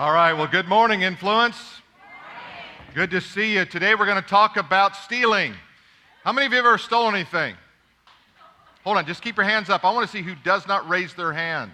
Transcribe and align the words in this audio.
All 0.00 0.12
right, 0.12 0.32
well, 0.32 0.46
good 0.46 0.66
morning, 0.66 1.02
Influence. 1.02 1.58
Good 2.94 3.10
to 3.10 3.20
see 3.20 3.56
you. 3.56 3.66
Today 3.66 3.94
we're 3.94 4.06
going 4.06 4.16
to 4.16 4.26
talk 4.26 4.56
about 4.56 4.96
stealing. 4.96 5.52
How 6.24 6.32
many 6.32 6.46
of 6.46 6.52
you 6.52 6.56
have 6.56 6.64
ever 6.64 6.78
stolen 6.78 7.14
anything? 7.14 7.54
Hold 8.82 8.96
on, 8.96 9.04
just 9.04 9.20
keep 9.20 9.36
your 9.36 9.44
hands 9.44 9.68
up. 9.68 9.84
I 9.84 9.92
want 9.92 10.10
to 10.10 10.10
see 10.10 10.22
who 10.22 10.34
does 10.42 10.66
not 10.66 10.88
raise 10.88 11.12
their 11.12 11.34
hand. 11.34 11.70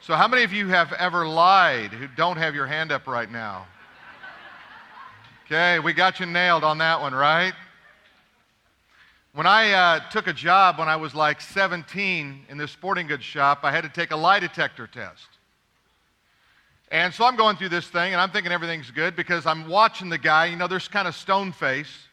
So, 0.00 0.14
how 0.14 0.26
many 0.26 0.42
of 0.42 0.54
you 0.54 0.68
have 0.68 0.94
ever 0.94 1.28
lied 1.28 1.92
who 1.92 2.08
don't 2.16 2.38
have 2.38 2.54
your 2.54 2.66
hand 2.66 2.90
up 2.90 3.06
right 3.06 3.30
now? 3.30 3.66
Okay, 5.44 5.80
we 5.80 5.92
got 5.92 6.18
you 6.18 6.24
nailed 6.24 6.64
on 6.64 6.78
that 6.78 6.98
one, 6.98 7.14
right? 7.14 7.52
When 9.38 9.46
I 9.46 9.70
uh, 9.70 10.00
took 10.10 10.26
a 10.26 10.32
job 10.32 10.80
when 10.80 10.88
I 10.88 10.96
was 10.96 11.14
like 11.14 11.40
17 11.40 12.46
in 12.48 12.58
this 12.58 12.72
sporting 12.72 13.06
goods 13.06 13.22
shop, 13.22 13.60
I 13.62 13.70
had 13.70 13.84
to 13.84 13.88
take 13.88 14.10
a 14.10 14.16
lie 14.16 14.40
detector 14.40 14.88
test. 14.88 15.28
And 16.90 17.14
so 17.14 17.24
I'm 17.24 17.36
going 17.36 17.54
through 17.54 17.68
this 17.68 17.86
thing 17.86 18.14
and 18.14 18.20
I'm 18.20 18.30
thinking 18.30 18.50
everything's 18.50 18.90
good 18.90 19.14
because 19.14 19.46
I'm 19.46 19.68
watching 19.68 20.08
the 20.08 20.18
guy, 20.18 20.46
you 20.46 20.56
know, 20.56 20.66
there's 20.66 20.88
kind 20.88 21.06
of 21.06 21.14
stone 21.14 21.52
face. 21.52 22.08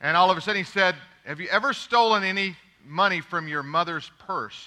And 0.00 0.16
all 0.16 0.30
of 0.30 0.38
a 0.38 0.40
sudden 0.40 0.56
he 0.56 0.64
said, 0.64 0.94
Have 1.26 1.38
you 1.38 1.48
ever 1.48 1.74
stolen 1.74 2.24
any 2.24 2.56
money 2.82 3.20
from 3.20 3.46
your 3.46 3.62
mother's 3.62 4.10
purse? 4.18 4.66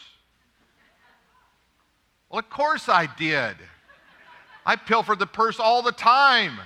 Well, 2.29 2.37
of 2.37 2.49
course 2.51 2.87
I 2.89 3.09
did. 3.17 3.55
I 4.67 4.75
pilfered 4.75 5.17
the 5.17 5.25
purse 5.25 5.59
all 5.59 5.81
the 5.81 5.93
time. 5.93 6.59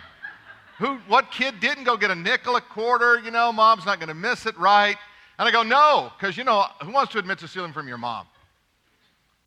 Who, 0.83 0.97
what 1.07 1.31
kid 1.31 1.61
didn't 1.61 1.85
go 1.85 1.95
get 1.95 2.11
a 2.11 2.15
nickel, 2.15 2.57
a 2.57 2.61
quarter? 2.61 3.17
You 3.17 3.31
know, 3.31 3.53
mom's 3.53 3.85
not 3.85 3.99
going 3.99 4.09
to 4.09 4.13
miss 4.13 4.45
it, 4.45 4.57
right? 4.57 4.97
And 5.39 5.47
I 5.47 5.51
go, 5.51 5.63
no, 5.63 6.11
because, 6.17 6.35
you 6.35 6.43
know, 6.43 6.65
who 6.81 6.91
wants 6.91 7.13
to 7.13 7.19
admit 7.19 7.39
to 7.39 7.47
stealing 7.47 7.71
from 7.71 7.87
your 7.87 7.97
mom? 7.97 8.27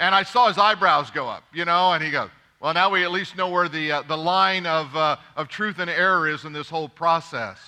And 0.01 0.15
I 0.15 0.23
saw 0.23 0.49
his 0.49 0.57
eyebrows 0.57 1.11
go 1.11 1.29
up, 1.29 1.45
you 1.53 1.67
know, 1.67 1.93
and 1.93 2.03
he 2.03 2.11
goes, 2.11 2.31
well, 2.59 2.73
now 2.73 2.89
we 2.89 3.05
at 3.05 3.13
least 3.13 3.37
know 3.37 3.51
where 3.51 3.69
the, 3.69 3.93
uh, 3.93 4.03
the 4.09 4.17
line 4.17 4.65
of, 4.65 4.97
uh, 4.97 5.19
of 5.37 5.49
truth 5.49 5.79
and 5.79 5.91
error 5.91 6.27
is 6.27 6.47
in 6.47 6.55
this 6.55 6.71
whole 6.71 6.89
process. 6.89 7.59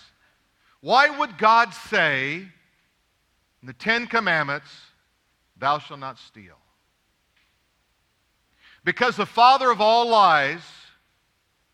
Why 0.80 1.10
would 1.10 1.36
God 1.36 1.74
say 1.74 2.36
in 2.36 3.66
the 3.66 3.74
Ten 3.74 4.06
Commandments, 4.06 4.70
thou 5.58 5.78
shalt 5.78 6.00
not 6.00 6.18
steal? 6.18 6.56
Because 8.82 9.14
the 9.14 9.26
father 9.26 9.70
of 9.70 9.82
all 9.82 10.08
lies, 10.08 10.62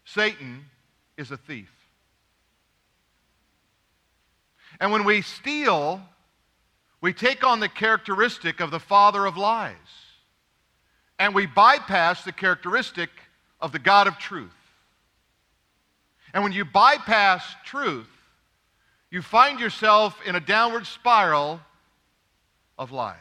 Satan, 0.04 0.64
is 1.16 1.30
a 1.30 1.36
thief. 1.36 1.70
And 4.84 4.92
when 4.92 5.04
we 5.04 5.22
steal, 5.22 6.02
we 7.00 7.14
take 7.14 7.42
on 7.42 7.58
the 7.58 7.70
characteristic 7.70 8.60
of 8.60 8.70
the 8.70 8.78
father 8.78 9.24
of 9.24 9.38
lies. 9.38 9.72
And 11.18 11.34
we 11.34 11.46
bypass 11.46 12.22
the 12.22 12.32
characteristic 12.32 13.08
of 13.62 13.72
the 13.72 13.78
God 13.78 14.06
of 14.06 14.18
truth. 14.18 14.52
And 16.34 16.42
when 16.42 16.52
you 16.52 16.66
bypass 16.66 17.42
truth, 17.64 18.10
you 19.10 19.22
find 19.22 19.58
yourself 19.58 20.20
in 20.26 20.36
a 20.36 20.40
downward 20.40 20.84
spiral 20.86 21.62
of 22.76 22.92
lies. 22.92 23.16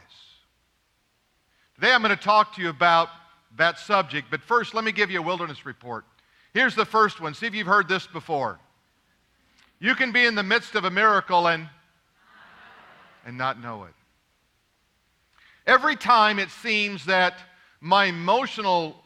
Today 1.76 1.94
I'm 1.94 2.02
going 2.02 2.14
to 2.14 2.22
talk 2.22 2.56
to 2.56 2.60
you 2.60 2.68
about 2.68 3.08
that 3.56 3.78
subject, 3.78 4.28
but 4.30 4.42
first 4.42 4.74
let 4.74 4.84
me 4.84 4.92
give 4.92 5.10
you 5.10 5.20
a 5.20 5.22
wilderness 5.22 5.64
report. 5.64 6.04
Here's 6.52 6.74
the 6.74 6.84
first 6.84 7.22
one. 7.22 7.32
See 7.32 7.46
if 7.46 7.54
you've 7.54 7.66
heard 7.66 7.88
this 7.88 8.06
before. 8.06 8.60
You 9.78 9.94
can 9.94 10.12
be 10.12 10.24
in 10.24 10.34
the 10.34 10.42
midst 10.42 10.74
of 10.74 10.84
a 10.84 10.90
miracle 10.90 11.48
and, 11.48 11.68
and 13.26 13.36
not 13.36 13.60
know 13.60 13.84
it. 13.84 13.94
Every 15.66 15.96
time 15.96 16.38
it 16.38 16.50
seems 16.50 17.06
that 17.06 17.38
my 17.80 18.06
emotional 18.06 18.96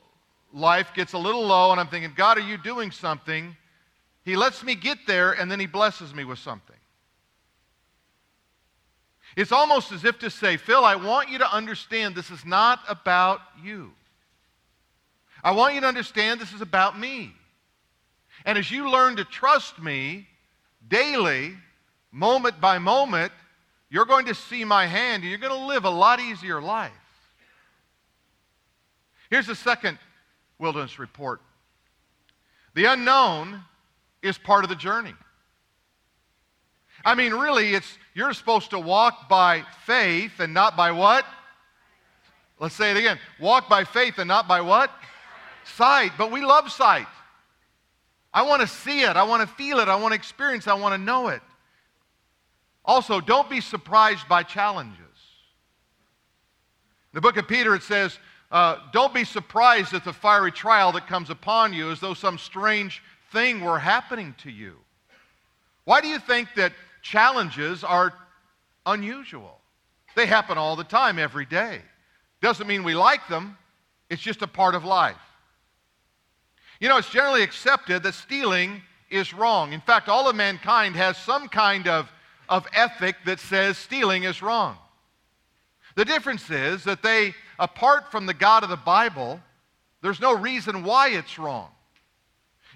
life 0.52 0.92
gets 0.94 1.12
a 1.12 1.18
little 1.18 1.46
low 1.46 1.70
and 1.70 1.80
I'm 1.80 1.88
thinking, 1.88 2.12
God, 2.16 2.38
are 2.38 2.42
you 2.42 2.58
doing 2.58 2.90
something? 2.90 3.56
He 4.24 4.36
lets 4.36 4.62
me 4.62 4.74
get 4.74 4.98
there 5.06 5.32
and 5.32 5.50
then 5.50 5.60
He 5.60 5.66
blesses 5.66 6.14
me 6.14 6.24
with 6.24 6.38
something. 6.38 6.76
It's 9.36 9.52
almost 9.52 9.92
as 9.92 10.04
if 10.04 10.18
to 10.20 10.30
say, 10.30 10.56
Phil, 10.56 10.84
I 10.84 10.96
want 10.96 11.28
you 11.28 11.38
to 11.38 11.54
understand 11.54 12.14
this 12.14 12.30
is 12.30 12.44
not 12.44 12.80
about 12.88 13.40
you. 13.62 13.92
I 15.44 15.52
want 15.52 15.74
you 15.74 15.80
to 15.82 15.86
understand 15.86 16.40
this 16.40 16.52
is 16.52 16.60
about 16.60 16.98
me. 16.98 17.32
And 18.44 18.58
as 18.58 18.70
you 18.70 18.90
learn 18.90 19.16
to 19.16 19.24
trust 19.24 19.80
me 19.80 20.26
daily, 20.88 21.54
moment 22.12 22.60
by 22.60 22.78
moment, 22.78 23.32
you're 23.90 24.04
going 24.04 24.26
to 24.26 24.34
see 24.34 24.64
my 24.64 24.86
hand 24.86 25.22
and 25.22 25.30
you're 25.30 25.38
going 25.38 25.58
to 25.58 25.66
live 25.66 25.84
a 25.84 25.90
lot 25.90 26.20
easier 26.20 26.60
life. 26.60 26.92
Here's 29.30 29.46
the 29.46 29.54
second 29.54 29.98
wilderness 30.58 30.98
report 30.98 31.40
the 32.74 32.86
unknown 32.86 33.62
is 34.22 34.38
part 34.38 34.64
of 34.64 34.70
the 34.70 34.76
journey. 34.76 35.14
I 37.04 37.14
mean, 37.14 37.32
really, 37.32 37.74
it's 37.74 37.98
you're 38.14 38.32
supposed 38.32 38.70
to 38.70 38.78
walk 38.78 39.28
by 39.28 39.64
faith 39.84 40.40
and 40.40 40.52
not 40.52 40.76
by 40.76 40.92
what? 40.92 41.24
Let's 42.60 42.74
say 42.74 42.90
it 42.90 42.96
again. 42.96 43.18
Walk 43.38 43.68
by 43.68 43.84
faith 43.84 44.18
and 44.18 44.26
not 44.26 44.48
by 44.48 44.60
what? 44.60 44.90
Sight. 45.76 46.12
But 46.18 46.32
we 46.32 46.44
love 46.44 46.70
sight. 46.72 47.06
I 48.32 48.42
want 48.42 48.60
to 48.60 48.68
see 48.68 49.02
it. 49.02 49.16
I 49.16 49.22
want 49.22 49.40
to 49.40 49.54
feel 49.54 49.78
it. 49.78 49.88
I 49.88 49.96
want 49.96 50.12
to 50.12 50.16
experience 50.16 50.66
it. 50.66 50.70
I 50.70 50.74
want 50.74 50.94
to 50.94 50.98
know 50.98 51.28
it. 51.28 51.42
Also, 52.84 53.20
don't 53.20 53.50
be 53.50 53.60
surprised 53.60 54.28
by 54.28 54.42
challenges. 54.42 54.98
In 57.12 57.16
the 57.16 57.20
book 57.20 57.36
of 57.36 57.48
Peter, 57.48 57.74
it 57.74 57.82
says, 57.82 58.18
uh, 58.50 58.76
Don't 58.92 59.12
be 59.12 59.24
surprised 59.24 59.94
at 59.94 60.04
the 60.04 60.12
fiery 60.12 60.52
trial 60.52 60.92
that 60.92 61.06
comes 61.06 61.30
upon 61.30 61.72
you 61.72 61.90
as 61.90 62.00
though 62.00 62.14
some 62.14 62.38
strange 62.38 63.02
thing 63.32 63.60
were 63.60 63.78
happening 63.78 64.34
to 64.38 64.50
you. 64.50 64.76
Why 65.84 66.00
do 66.00 66.08
you 66.08 66.18
think 66.18 66.48
that 66.56 66.72
challenges 67.02 67.84
are 67.84 68.12
unusual? 68.86 69.60
They 70.16 70.26
happen 70.26 70.58
all 70.58 70.76
the 70.76 70.84
time, 70.84 71.18
every 71.18 71.46
day. 71.46 71.80
Doesn't 72.40 72.66
mean 72.66 72.84
we 72.84 72.94
like 72.94 73.26
them, 73.28 73.56
it's 74.10 74.22
just 74.22 74.42
a 74.42 74.46
part 74.46 74.74
of 74.74 74.84
life. 74.84 75.16
You 76.80 76.88
know, 76.88 76.98
it's 76.98 77.10
generally 77.10 77.42
accepted 77.42 78.02
that 78.04 78.14
stealing 78.14 78.82
is 79.10 79.34
wrong. 79.34 79.72
In 79.72 79.80
fact, 79.80 80.08
all 80.08 80.28
of 80.28 80.36
mankind 80.36 80.94
has 80.96 81.16
some 81.16 81.48
kind 81.48 81.88
of, 81.88 82.10
of 82.48 82.66
ethic 82.72 83.16
that 83.26 83.40
says 83.40 83.76
stealing 83.76 84.24
is 84.24 84.42
wrong. 84.42 84.76
The 85.96 86.04
difference 86.04 86.48
is 86.50 86.84
that 86.84 87.02
they, 87.02 87.34
apart 87.58 88.12
from 88.12 88.26
the 88.26 88.34
God 88.34 88.62
of 88.62 88.68
the 88.68 88.76
Bible, 88.76 89.40
there's 90.02 90.20
no 90.20 90.36
reason 90.36 90.84
why 90.84 91.08
it's 91.08 91.38
wrong. 91.38 91.70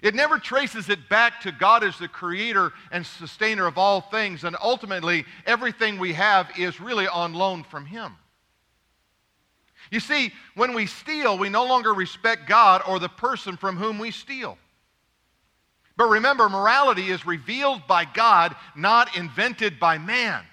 It 0.01 0.15
never 0.15 0.37
traces 0.37 0.89
it 0.89 1.07
back 1.07 1.39
to 1.41 1.53
God 1.53 1.81
as 1.81 1.97
the 1.97 2.09
creator 2.09 2.73
and 2.91 3.05
sustainer 3.05 3.65
of 3.65 3.77
all 3.77 4.01
things, 4.01 4.43
and 4.43 4.57
ultimately, 4.61 5.23
everything 5.45 5.97
we 5.97 6.11
have 6.11 6.49
is 6.57 6.81
really 6.81 7.07
on 7.07 7.33
loan 7.33 7.63
from 7.63 7.85
Him. 7.85 8.17
You 9.91 9.99
see, 9.99 10.31
when 10.55 10.73
we 10.73 10.85
steal, 10.85 11.37
we 11.37 11.49
no 11.49 11.65
longer 11.65 11.93
respect 11.93 12.47
God 12.47 12.81
or 12.87 12.99
the 12.99 13.09
person 13.09 13.57
from 13.57 13.77
whom 13.77 13.99
we 13.99 14.11
steal. 14.11 14.57
But 15.95 16.09
remember, 16.09 16.49
morality 16.49 17.09
is 17.09 17.25
revealed 17.25 17.85
by 17.87 18.05
God, 18.05 18.55
not 18.75 19.15
invented 19.15 19.79
by 19.79 19.97
man. 19.97 20.43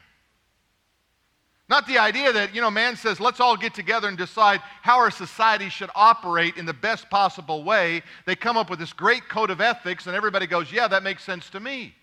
Not 1.71 1.87
the 1.87 1.99
idea 1.99 2.33
that, 2.33 2.53
you 2.53 2.61
know, 2.61 2.71
man 2.71 2.97
says, 2.97 3.21
let's 3.21 3.39
all 3.39 3.57
get 3.57 3.75
together 3.75 4.09
and 4.09 4.19
decide 4.19 4.61
how 4.83 4.99
our 4.99 5.11
society 5.11 5.69
should 5.69 5.89
operate 5.95 6.57
in 6.57 6.67
the 6.67 6.75
best 6.75 7.09
possible 7.09 7.63
way. 7.63 8.03
They 8.27 8.35
come 8.35 8.57
up 8.57 8.69
with 8.69 8.81
this 8.81 8.93
great 8.93 9.29
code 9.29 9.51
of 9.51 9.61
ethics, 9.61 10.07
and 10.09 10.17
everybody 10.17 10.49
goes, 10.49 10.73
yeah, 10.73 10.89
that 10.89 11.05
makes 11.05 11.23
sense 11.23 11.49
to 11.51 11.61
me. 11.61 11.95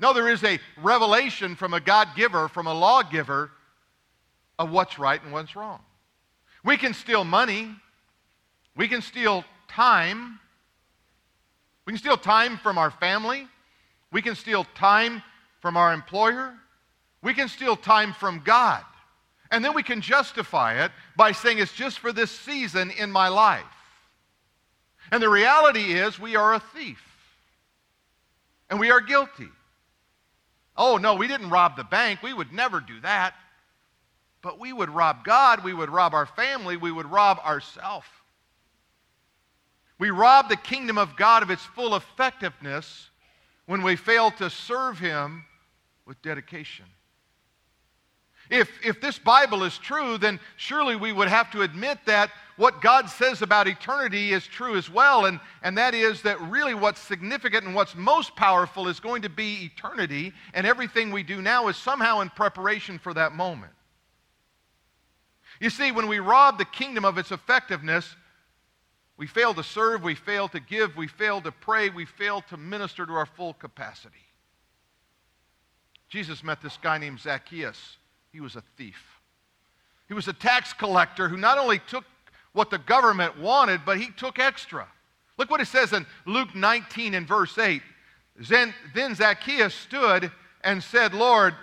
No, 0.00 0.12
there 0.12 0.28
is 0.28 0.42
a 0.42 0.58
revelation 0.82 1.54
from 1.54 1.74
a 1.74 1.80
God 1.80 2.08
giver, 2.16 2.48
from 2.48 2.66
a 2.66 2.74
lawgiver, 2.74 3.52
of 4.58 4.72
what's 4.72 4.98
right 4.98 5.22
and 5.22 5.32
what's 5.32 5.54
wrong. 5.54 5.80
We 6.64 6.76
can 6.76 6.94
steal 6.94 7.24
money. 7.24 7.74
We 8.76 8.88
can 8.88 9.02
steal 9.02 9.44
time. 9.68 10.38
We 11.86 11.92
can 11.92 11.98
steal 11.98 12.16
time 12.16 12.58
from 12.58 12.78
our 12.78 12.90
family. 12.90 13.48
We 14.12 14.22
can 14.22 14.34
steal 14.34 14.64
time 14.74 15.22
from 15.60 15.76
our 15.76 15.92
employer. 15.92 16.54
We 17.22 17.34
can 17.34 17.48
steal 17.48 17.76
time 17.76 18.12
from 18.12 18.42
God. 18.44 18.82
And 19.50 19.64
then 19.64 19.74
we 19.74 19.82
can 19.82 20.00
justify 20.00 20.84
it 20.84 20.92
by 21.16 21.32
saying 21.32 21.58
it's 21.58 21.74
just 21.74 21.98
for 21.98 22.12
this 22.12 22.30
season 22.30 22.90
in 22.90 23.10
my 23.10 23.28
life. 23.28 23.64
And 25.10 25.22
the 25.22 25.28
reality 25.28 25.92
is, 25.92 26.18
we 26.18 26.36
are 26.36 26.54
a 26.54 26.60
thief. 26.60 27.02
And 28.70 28.80
we 28.80 28.90
are 28.90 29.00
guilty. 29.00 29.48
Oh, 30.76 30.96
no, 30.96 31.14
we 31.14 31.28
didn't 31.28 31.50
rob 31.50 31.76
the 31.76 31.84
bank. 31.84 32.22
We 32.22 32.32
would 32.32 32.52
never 32.52 32.80
do 32.80 32.98
that. 33.00 33.34
But 34.42 34.58
we 34.58 34.72
would 34.72 34.90
rob 34.90 35.24
God, 35.24 35.64
we 35.64 35.72
would 35.72 35.88
rob 35.88 36.14
our 36.14 36.26
family, 36.26 36.76
we 36.76 36.92
would 36.92 37.10
rob 37.10 37.38
ourselves. 37.38 38.06
We 39.98 40.10
rob 40.10 40.48
the 40.48 40.56
kingdom 40.56 40.98
of 40.98 41.16
God 41.16 41.44
of 41.44 41.50
its 41.50 41.62
full 41.62 41.94
effectiveness 41.94 43.10
when 43.66 43.82
we 43.82 43.94
fail 43.94 44.32
to 44.32 44.50
serve 44.50 44.98
Him 44.98 45.44
with 46.06 46.20
dedication. 46.22 46.86
If, 48.50 48.68
if 48.84 49.00
this 49.00 49.18
Bible 49.18 49.62
is 49.62 49.78
true, 49.78 50.18
then 50.18 50.40
surely 50.56 50.96
we 50.96 51.12
would 51.12 51.28
have 51.28 51.50
to 51.52 51.62
admit 51.62 51.98
that 52.06 52.30
what 52.56 52.82
God 52.82 53.08
says 53.08 53.40
about 53.40 53.68
eternity 53.68 54.32
is 54.32 54.46
true 54.46 54.76
as 54.76 54.90
well, 54.90 55.26
and, 55.26 55.40
and 55.62 55.78
that 55.78 55.94
is 55.94 56.20
that 56.22 56.40
really 56.42 56.74
what's 56.74 57.00
significant 57.00 57.64
and 57.64 57.74
what's 57.74 57.94
most 57.94 58.36
powerful 58.36 58.88
is 58.88 59.00
going 59.00 59.22
to 59.22 59.30
be 59.30 59.70
eternity, 59.72 60.32
and 60.52 60.66
everything 60.66 61.12
we 61.12 61.22
do 61.22 61.40
now 61.40 61.68
is 61.68 61.76
somehow 61.76 62.20
in 62.20 62.28
preparation 62.30 62.98
for 62.98 63.14
that 63.14 63.32
moment. 63.32 63.72
You 65.62 65.70
see, 65.70 65.92
when 65.92 66.08
we 66.08 66.18
rob 66.18 66.58
the 66.58 66.64
kingdom 66.64 67.04
of 67.04 67.18
its 67.18 67.30
effectiveness, 67.30 68.16
we 69.16 69.28
fail 69.28 69.54
to 69.54 69.62
serve, 69.62 70.02
we 70.02 70.16
fail 70.16 70.48
to 70.48 70.58
give, 70.58 70.96
we 70.96 71.06
fail 71.06 71.40
to 71.40 71.52
pray, 71.52 71.88
we 71.88 72.04
fail 72.04 72.40
to 72.48 72.56
minister 72.56 73.06
to 73.06 73.12
our 73.12 73.26
full 73.26 73.54
capacity. 73.54 74.26
Jesus 76.08 76.42
met 76.42 76.60
this 76.60 76.76
guy 76.82 76.98
named 76.98 77.20
Zacchaeus. 77.20 77.98
He 78.32 78.40
was 78.40 78.56
a 78.56 78.64
thief. 78.76 79.20
He 80.08 80.14
was 80.14 80.26
a 80.26 80.32
tax 80.32 80.72
collector 80.72 81.28
who 81.28 81.36
not 81.36 81.58
only 81.58 81.78
took 81.86 82.06
what 82.54 82.70
the 82.70 82.78
government 82.78 83.38
wanted, 83.38 83.82
but 83.86 83.98
he 83.98 84.10
took 84.10 84.40
extra. 84.40 84.88
Look 85.38 85.48
what 85.48 85.60
it 85.60 85.68
says 85.68 85.92
in 85.92 86.04
Luke 86.26 86.56
19 86.56 87.14
and 87.14 87.28
verse 87.28 87.56
8. 87.56 87.82
Then, 88.48 88.74
then 88.96 89.14
Zacchaeus 89.14 89.76
stood 89.76 90.32
and 90.64 90.82
said, 90.82 91.14
Lord, 91.14 91.54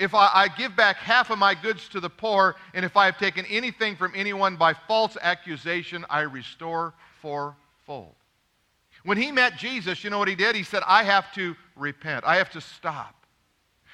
if 0.00 0.14
I, 0.14 0.30
I, 0.32 0.48
give 0.48 0.74
back 0.74 0.96
half 0.96 1.28
of 1.28 1.38
my 1.38 1.54
goods 1.54 1.86
to 1.90 2.00
the 2.00 2.08
poor, 2.08 2.56
and 2.72 2.86
if 2.86 2.96
I 2.96 3.04
have 3.04 3.18
taken 3.18 3.44
anything 3.46 3.96
from 3.96 4.12
anyone 4.16 4.56
by 4.56 4.72
false 4.72 5.18
accusation, 5.20 6.06
I 6.08 6.20
restore 6.20 6.94
fourfold. 7.20 8.14
When 9.04 9.18
he 9.18 9.30
met 9.30 9.58
Jesus, 9.58 10.02
you 10.02 10.08
know 10.08 10.18
what 10.18 10.28
he 10.28 10.34
did? 10.34 10.56
He 10.56 10.62
said, 10.62 10.82
I 10.86 11.04
have 11.04 11.30
to 11.34 11.54
repent, 11.76 12.24
I 12.26 12.36
have 12.36 12.50
to 12.50 12.62
stop. 12.62 13.14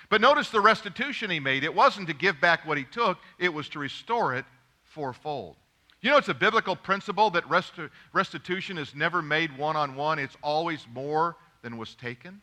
But 0.09 0.21
notice 0.21 0.51
the 0.51 0.61
restitution 0.61 1.29
he 1.29 1.41
made. 1.41 1.65
It 1.65 1.75
wasn't 1.75 2.07
to 2.07 2.15
give 2.15 2.41
back 2.41 2.65
what 2.65 2.79
he 2.79 2.85
took, 2.85 3.19
it 3.41 3.53
was 3.53 3.69
to 3.71 3.81
restore 3.81 4.37
it 4.37 4.45
fourfold. 4.85 5.57
You 6.03 6.11
know, 6.11 6.19
it's 6.19 6.29
a 6.29 6.35
biblical 6.35 6.77
principle 6.77 7.31
that 7.31 7.43
resti- 7.49 7.91
restitution 8.13 8.79
is 8.79 8.95
never 8.95 9.23
made 9.23 9.59
one 9.59 9.75
on 9.75 9.97
one, 9.97 10.21
it's 10.21 10.37
always 10.41 10.87
more 10.95 11.35
than 11.63 11.79
was 11.79 11.97
taken. 11.97 12.41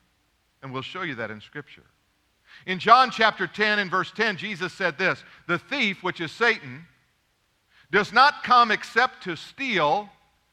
And 0.61 0.73
we'll 0.73 0.81
show 0.81 1.03
you 1.03 1.15
that 1.15 1.31
in 1.31 1.39
Scripture. 1.39 1.83
In 2.65 2.79
John 2.79 3.11
chapter 3.11 3.47
10 3.47 3.79
and 3.79 3.91
verse 3.91 4.11
10, 4.11 4.37
Jesus 4.37 4.73
said 4.73 4.97
this 4.97 5.23
The 5.47 5.59
thief, 5.59 6.03
which 6.03 6.21
is 6.21 6.31
Satan, 6.31 6.85
does 7.91 8.13
not 8.13 8.43
come 8.43 8.71
except 8.71 9.23
to 9.23 9.35
steal, 9.35 10.09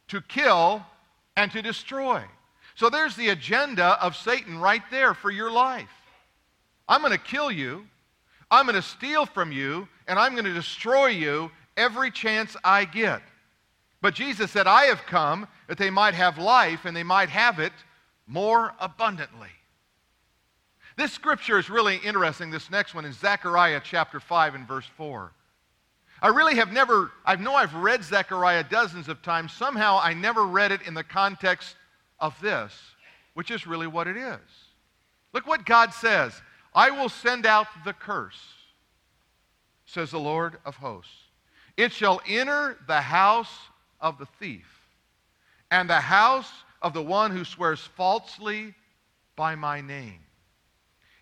to 0.08 0.20
kill, 0.20 0.84
and 1.36 1.50
to 1.52 1.62
destroy. 1.62 2.22
So 2.74 2.90
there's 2.90 3.16
the 3.16 3.30
agenda 3.30 4.02
of 4.02 4.16
Satan 4.16 4.58
right 4.58 4.82
there 4.90 5.14
for 5.14 5.30
your 5.30 5.50
life. 5.50 5.88
I'm 6.88 7.00
going 7.00 7.12
to 7.12 7.18
kill 7.18 7.50
you, 7.50 7.86
I'm 8.50 8.66
going 8.66 8.74
to 8.74 8.82
steal 8.82 9.26
from 9.26 9.52
you, 9.52 9.86
and 10.08 10.18
I'm 10.18 10.32
going 10.32 10.44
to 10.44 10.52
destroy 10.52 11.08
you 11.08 11.50
every 11.76 12.10
chance 12.10 12.56
I 12.64 12.84
get. 12.84 13.22
But 14.02 14.14
Jesus 14.14 14.50
said, 14.50 14.66
I 14.66 14.84
have 14.84 15.06
come 15.06 15.46
that 15.68 15.78
they 15.78 15.90
might 15.90 16.14
have 16.14 16.38
life 16.38 16.84
and 16.84 16.96
they 16.96 17.02
might 17.02 17.28
have 17.28 17.58
it 17.58 17.72
more 18.26 18.74
abundantly. 18.80 19.50
This 21.00 21.14
scripture 21.14 21.58
is 21.58 21.70
really 21.70 21.96
interesting, 21.96 22.50
this 22.50 22.70
next 22.70 22.94
one 22.94 23.06
in 23.06 23.14
Zechariah 23.14 23.80
chapter 23.82 24.20
5 24.20 24.54
and 24.54 24.68
verse 24.68 24.84
4. 24.98 25.32
I 26.20 26.28
really 26.28 26.56
have 26.56 26.74
never, 26.74 27.10
I 27.24 27.36
know 27.36 27.54
I've 27.54 27.72
read 27.72 28.04
Zechariah 28.04 28.64
dozens 28.64 29.08
of 29.08 29.22
times. 29.22 29.50
Somehow 29.54 29.98
I 30.02 30.12
never 30.12 30.44
read 30.44 30.72
it 30.72 30.82
in 30.82 30.92
the 30.92 31.02
context 31.02 31.74
of 32.18 32.38
this, 32.42 32.78
which 33.32 33.50
is 33.50 33.66
really 33.66 33.86
what 33.86 34.08
it 34.08 34.18
is. 34.18 34.40
Look 35.32 35.46
what 35.46 35.64
God 35.64 35.94
says 35.94 36.34
I 36.74 36.90
will 36.90 37.08
send 37.08 37.46
out 37.46 37.68
the 37.82 37.94
curse, 37.94 38.42
says 39.86 40.10
the 40.10 40.20
Lord 40.20 40.58
of 40.66 40.76
hosts. 40.76 41.14
It 41.78 41.92
shall 41.92 42.20
enter 42.28 42.76
the 42.86 43.00
house 43.00 43.56
of 44.02 44.18
the 44.18 44.26
thief 44.38 44.68
and 45.70 45.88
the 45.88 45.94
house 45.94 46.52
of 46.82 46.92
the 46.92 47.02
one 47.02 47.30
who 47.30 47.46
swears 47.46 47.80
falsely 47.80 48.74
by 49.34 49.54
my 49.54 49.80
name. 49.80 50.20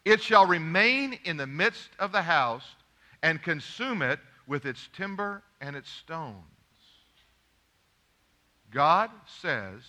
It 0.09 0.23
shall 0.23 0.47
remain 0.47 1.19
in 1.25 1.37
the 1.37 1.47
midst 1.47 1.91
of 1.99 2.13
the 2.13 2.23
house 2.23 2.65
and 3.23 3.43
consume 3.43 4.01
it 4.01 4.19
with 4.47 4.65
its 4.65 4.89
timber 4.95 5.43
and 5.61 5.77
its 5.77 5.91
stones. 5.91 6.47
God 8.71 9.11
says, 9.43 9.83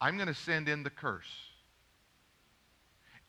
I'm 0.00 0.16
going 0.16 0.28
to 0.28 0.34
send 0.34 0.66
in 0.66 0.82
the 0.82 0.88
curse. 0.88 1.30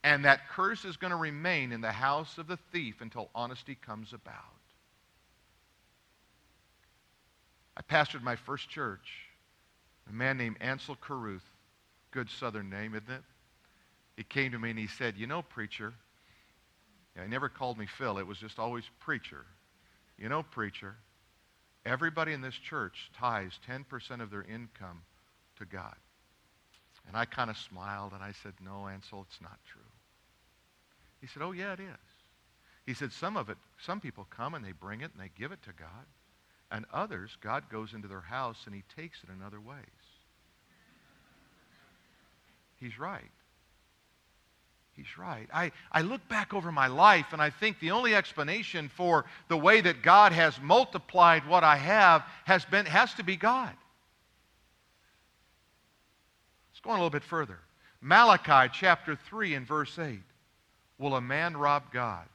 And 0.05 0.23
that 0.23 0.47
curse 0.47 0.85
is 0.85 0.95
going 0.95 1.11
to 1.11 1.17
remain 1.17 1.73
in 1.73 1.81
the 1.81 1.91
house 1.91 2.37
of 2.37 2.47
the 2.47 2.57
thief 2.71 3.01
until 3.01 3.29
honesty 3.35 3.75
comes 3.75 4.13
about. 4.13 4.35
I 7.75 7.81
pastored 7.81 8.23
my 8.23 8.37
first 8.37 8.69
church. 8.69 9.27
A 10.09 10.13
man 10.13 10.37
named 10.37 10.55
Ansel 10.61 10.95
Caruth, 10.95 11.43
good 12.11 12.29
southern 12.29 12.69
name, 12.69 12.95
isn't 12.95 13.11
it? 13.11 13.23
He 14.21 14.25
came 14.25 14.51
to 14.51 14.59
me 14.59 14.69
and 14.69 14.77
he 14.77 14.85
said, 14.85 15.17
You 15.17 15.25
know, 15.25 15.41
preacher, 15.41 15.95
he 17.15 17.27
never 17.27 17.49
called 17.49 17.79
me 17.79 17.87
Phil, 17.87 18.19
it 18.19 18.27
was 18.27 18.37
just 18.37 18.59
always 18.59 18.83
preacher. 18.99 19.47
You 20.15 20.29
know, 20.29 20.43
preacher, 20.43 20.95
everybody 21.87 22.31
in 22.31 22.41
this 22.41 22.53
church 22.53 23.09
tithes 23.17 23.59
10% 23.67 24.21
of 24.21 24.29
their 24.29 24.43
income 24.43 25.01
to 25.57 25.65
God. 25.65 25.95
And 27.07 27.17
I 27.17 27.25
kind 27.25 27.49
of 27.49 27.57
smiled 27.57 28.13
and 28.13 28.21
I 28.21 28.33
said, 28.43 28.53
No, 28.63 28.87
Ansel, 28.87 29.25
it's 29.27 29.41
not 29.41 29.57
true. 29.65 29.81
He 31.19 31.25
said, 31.25 31.41
Oh, 31.41 31.51
yeah, 31.51 31.73
it 31.73 31.79
is. 31.79 32.11
He 32.85 32.93
said, 32.93 33.11
Some 33.11 33.35
of 33.35 33.49
it, 33.49 33.57
some 33.83 33.99
people 33.99 34.27
come 34.29 34.53
and 34.53 34.63
they 34.63 34.71
bring 34.71 35.01
it 35.01 35.09
and 35.13 35.19
they 35.19 35.31
give 35.35 35.51
it 35.51 35.63
to 35.63 35.73
God. 35.73 36.05
And 36.69 36.85
others, 36.93 37.35
God 37.41 37.71
goes 37.71 37.95
into 37.95 38.07
their 38.07 38.21
house 38.21 38.65
and 38.67 38.75
he 38.75 38.83
takes 38.95 39.23
it 39.23 39.31
in 39.31 39.41
other 39.41 39.59
ways. 39.59 39.79
He's 42.79 42.99
right. 42.99 43.31
He's 44.95 45.17
right. 45.17 45.47
I, 45.53 45.71
I 45.91 46.01
look 46.01 46.27
back 46.27 46.53
over 46.53 46.71
my 46.71 46.87
life 46.87 47.27
and 47.31 47.41
I 47.41 47.49
think 47.49 47.79
the 47.79 47.91
only 47.91 48.13
explanation 48.13 48.89
for 48.89 49.25
the 49.47 49.57
way 49.57 49.81
that 49.81 50.01
God 50.01 50.31
has 50.31 50.59
multiplied 50.61 51.47
what 51.47 51.63
I 51.63 51.77
have 51.77 52.23
has, 52.45 52.65
been, 52.65 52.85
has 52.85 53.13
to 53.15 53.23
be 53.23 53.37
God. 53.37 53.71
Let's 56.71 56.81
go 56.81 56.89
on 56.91 56.97
a 56.97 56.99
little 56.99 57.09
bit 57.09 57.23
further. 57.23 57.59
Malachi 58.01 58.71
chapter 58.73 59.15
3 59.15 59.53
and 59.55 59.65
verse 59.65 59.97
8. 59.97 60.19
Will 60.99 61.15
a 61.15 61.21
man 61.21 61.55
rob 61.55 61.83
God? 61.91 62.25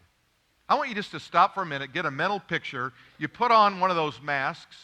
I 0.69 0.75
want 0.75 0.88
you 0.88 0.94
just 0.94 1.12
to 1.12 1.20
stop 1.20 1.55
for 1.55 1.62
a 1.62 1.67
minute, 1.67 1.93
get 1.93 2.06
a 2.06 2.11
mental 2.11 2.41
picture. 2.41 2.93
You 3.19 3.29
put 3.29 3.52
on 3.52 3.79
one 3.79 3.91
of 3.91 3.97
those 3.97 4.20
masks, 4.20 4.76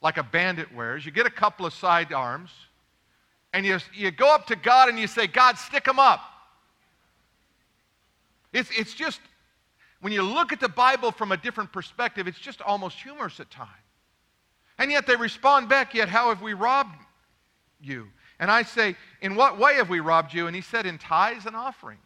like 0.00 0.16
a 0.16 0.22
bandit 0.22 0.74
wears. 0.74 1.04
You 1.04 1.12
get 1.12 1.26
a 1.26 1.30
couple 1.30 1.66
of 1.66 1.74
side 1.74 2.12
arms, 2.12 2.50
and 3.52 3.66
you, 3.66 3.78
you 3.92 4.10
go 4.10 4.34
up 4.34 4.46
to 4.46 4.56
God 4.56 4.88
and 4.88 4.98
you 4.98 5.06
say, 5.06 5.26
God, 5.26 5.58
stick 5.58 5.84
them 5.84 5.98
up. 5.98 6.20
It's, 8.52 8.70
it's 8.76 8.94
just, 8.94 9.20
when 10.00 10.12
you 10.12 10.22
look 10.22 10.52
at 10.52 10.60
the 10.60 10.68
Bible 10.68 11.10
from 11.10 11.32
a 11.32 11.36
different 11.36 11.72
perspective, 11.72 12.26
it's 12.26 12.38
just 12.38 12.62
almost 12.62 12.96
humorous 12.98 13.40
at 13.40 13.50
times. 13.50 13.70
And 14.78 14.90
yet 14.90 15.06
they 15.06 15.16
respond 15.16 15.68
back, 15.68 15.94
yet 15.94 16.08
how 16.08 16.28
have 16.28 16.40
we 16.40 16.54
robbed 16.54 16.94
you? 17.80 18.08
And 18.38 18.50
I 18.50 18.62
say, 18.62 18.96
in 19.20 19.34
what 19.34 19.58
way 19.58 19.74
have 19.74 19.88
we 19.88 20.00
robbed 20.00 20.32
you? 20.32 20.46
And 20.46 20.54
he 20.54 20.62
said, 20.62 20.86
in 20.86 20.98
tithes 20.98 21.46
and 21.46 21.56
offerings. 21.56 22.00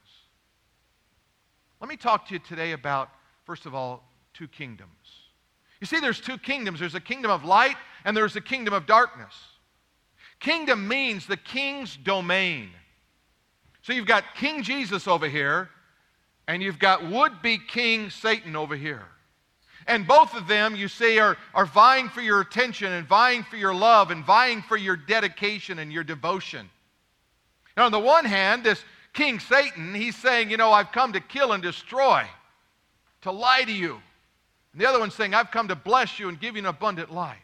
Let 1.80 1.90
me 1.90 1.96
talk 1.96 2.28
to 2.28 2.34
you 2.34 2.38
today 2.38 2.72
about, 2.72 3.10
first 3.44 3.66
of 3.66 3.74
all, 3.74 4.04
two 4.32 4.48
kingdoms. 4.48 4.90
You 5.80 5.86
see, 5.86 6.00
there's 6.00 6.20
two 6.20 6.38
kingdoms 6.38 6.78
there's 6.80 6.94
a 6.94 7.00
kingdom 7.00 7.30
of 7.30 7.44
light 7.44 7.76
and 8.04 8.16
there's 8.16 8.36
a 8.36 8.40
kingdom 8.40 8.72
of 8.72 8.86
darkness. 8.86 9.34
Kingdom 10.38 10.88
means 10.88 11.26
the 11.26 11.36
king's 11.36 11.96
domain. 11.96 12.70
So 13.82 13.92
you've 13.92 14.06
got 14.06 14.22
King 14.36 14.62
Jesus 14.62 15.08
over 15.08 15.28
here, 15.28 15.68
and 16.48 16.62
you've 16.62 16.78
got 16.78 17.08
would 17.08 17.42
be 17.42 17.58
King 17.58 18.10
Satan 18.10 18.56
over 18.56 18.76
here. 18.76 19.04
And 19.86 20.06
both 20.06 20.34
of 20.34 20.46
them, 20.46 20.76
you 20.76 20.88
see, 20.88 21.18
are, 21.18 21.36
are 21.54 21.66
vying 21.66 22.08
for 22.08 22.20
your 22.20 22.40
attention 22.40 22.92
and 22.92 23.06
vying 23.06 23.42
for 23.42 23.56
your 23.56 23.74
love 23.74 24.10
and 24.10 24.24
vying 24.24 24.62
for 24.62 24.76
your 24.76 24.96
dedication 24.96 25.78
and 25.80 25.92
your 25.92 26.04
devotion. 26.04 26.70
Now, 27.76 27.86
on 27.86 27.92
the 27.92 27.98
one 27.98 28.24
hand, 28.24 28.64
this 28.64 28.82
King 29.12 29.40
Satan, 29.40 29.94
he's 29.94 30.16
saying, 30.16 30.50
You 30.50 30.56
know, 30.56 30.70
I've 30.72 30.92
come 30.92 31.12
to 31.14 31.20
kill 31.20 31.52
and 31.52 31.62
destroy, 31.62 32.24
to 33.22 33.32
lie 33.32 33.62
to 33.64 33.72
you. 33.72 34.00
And 34.72 34.80
the 34.80 34.88
other 34.88 35.00
one's 35.00 35.14
saying, 35.14 35.34
I've 35.34 35.50
come 35.50 35.68
to 35.68 35.76
bless 35.76 36.18
you 36.18 36.28
and 36.28 36.40
give 36.40 36.54
you 36.54 36.60
an 36.60 36.66
abundant 36.66 37.12
life. 37.12 37.36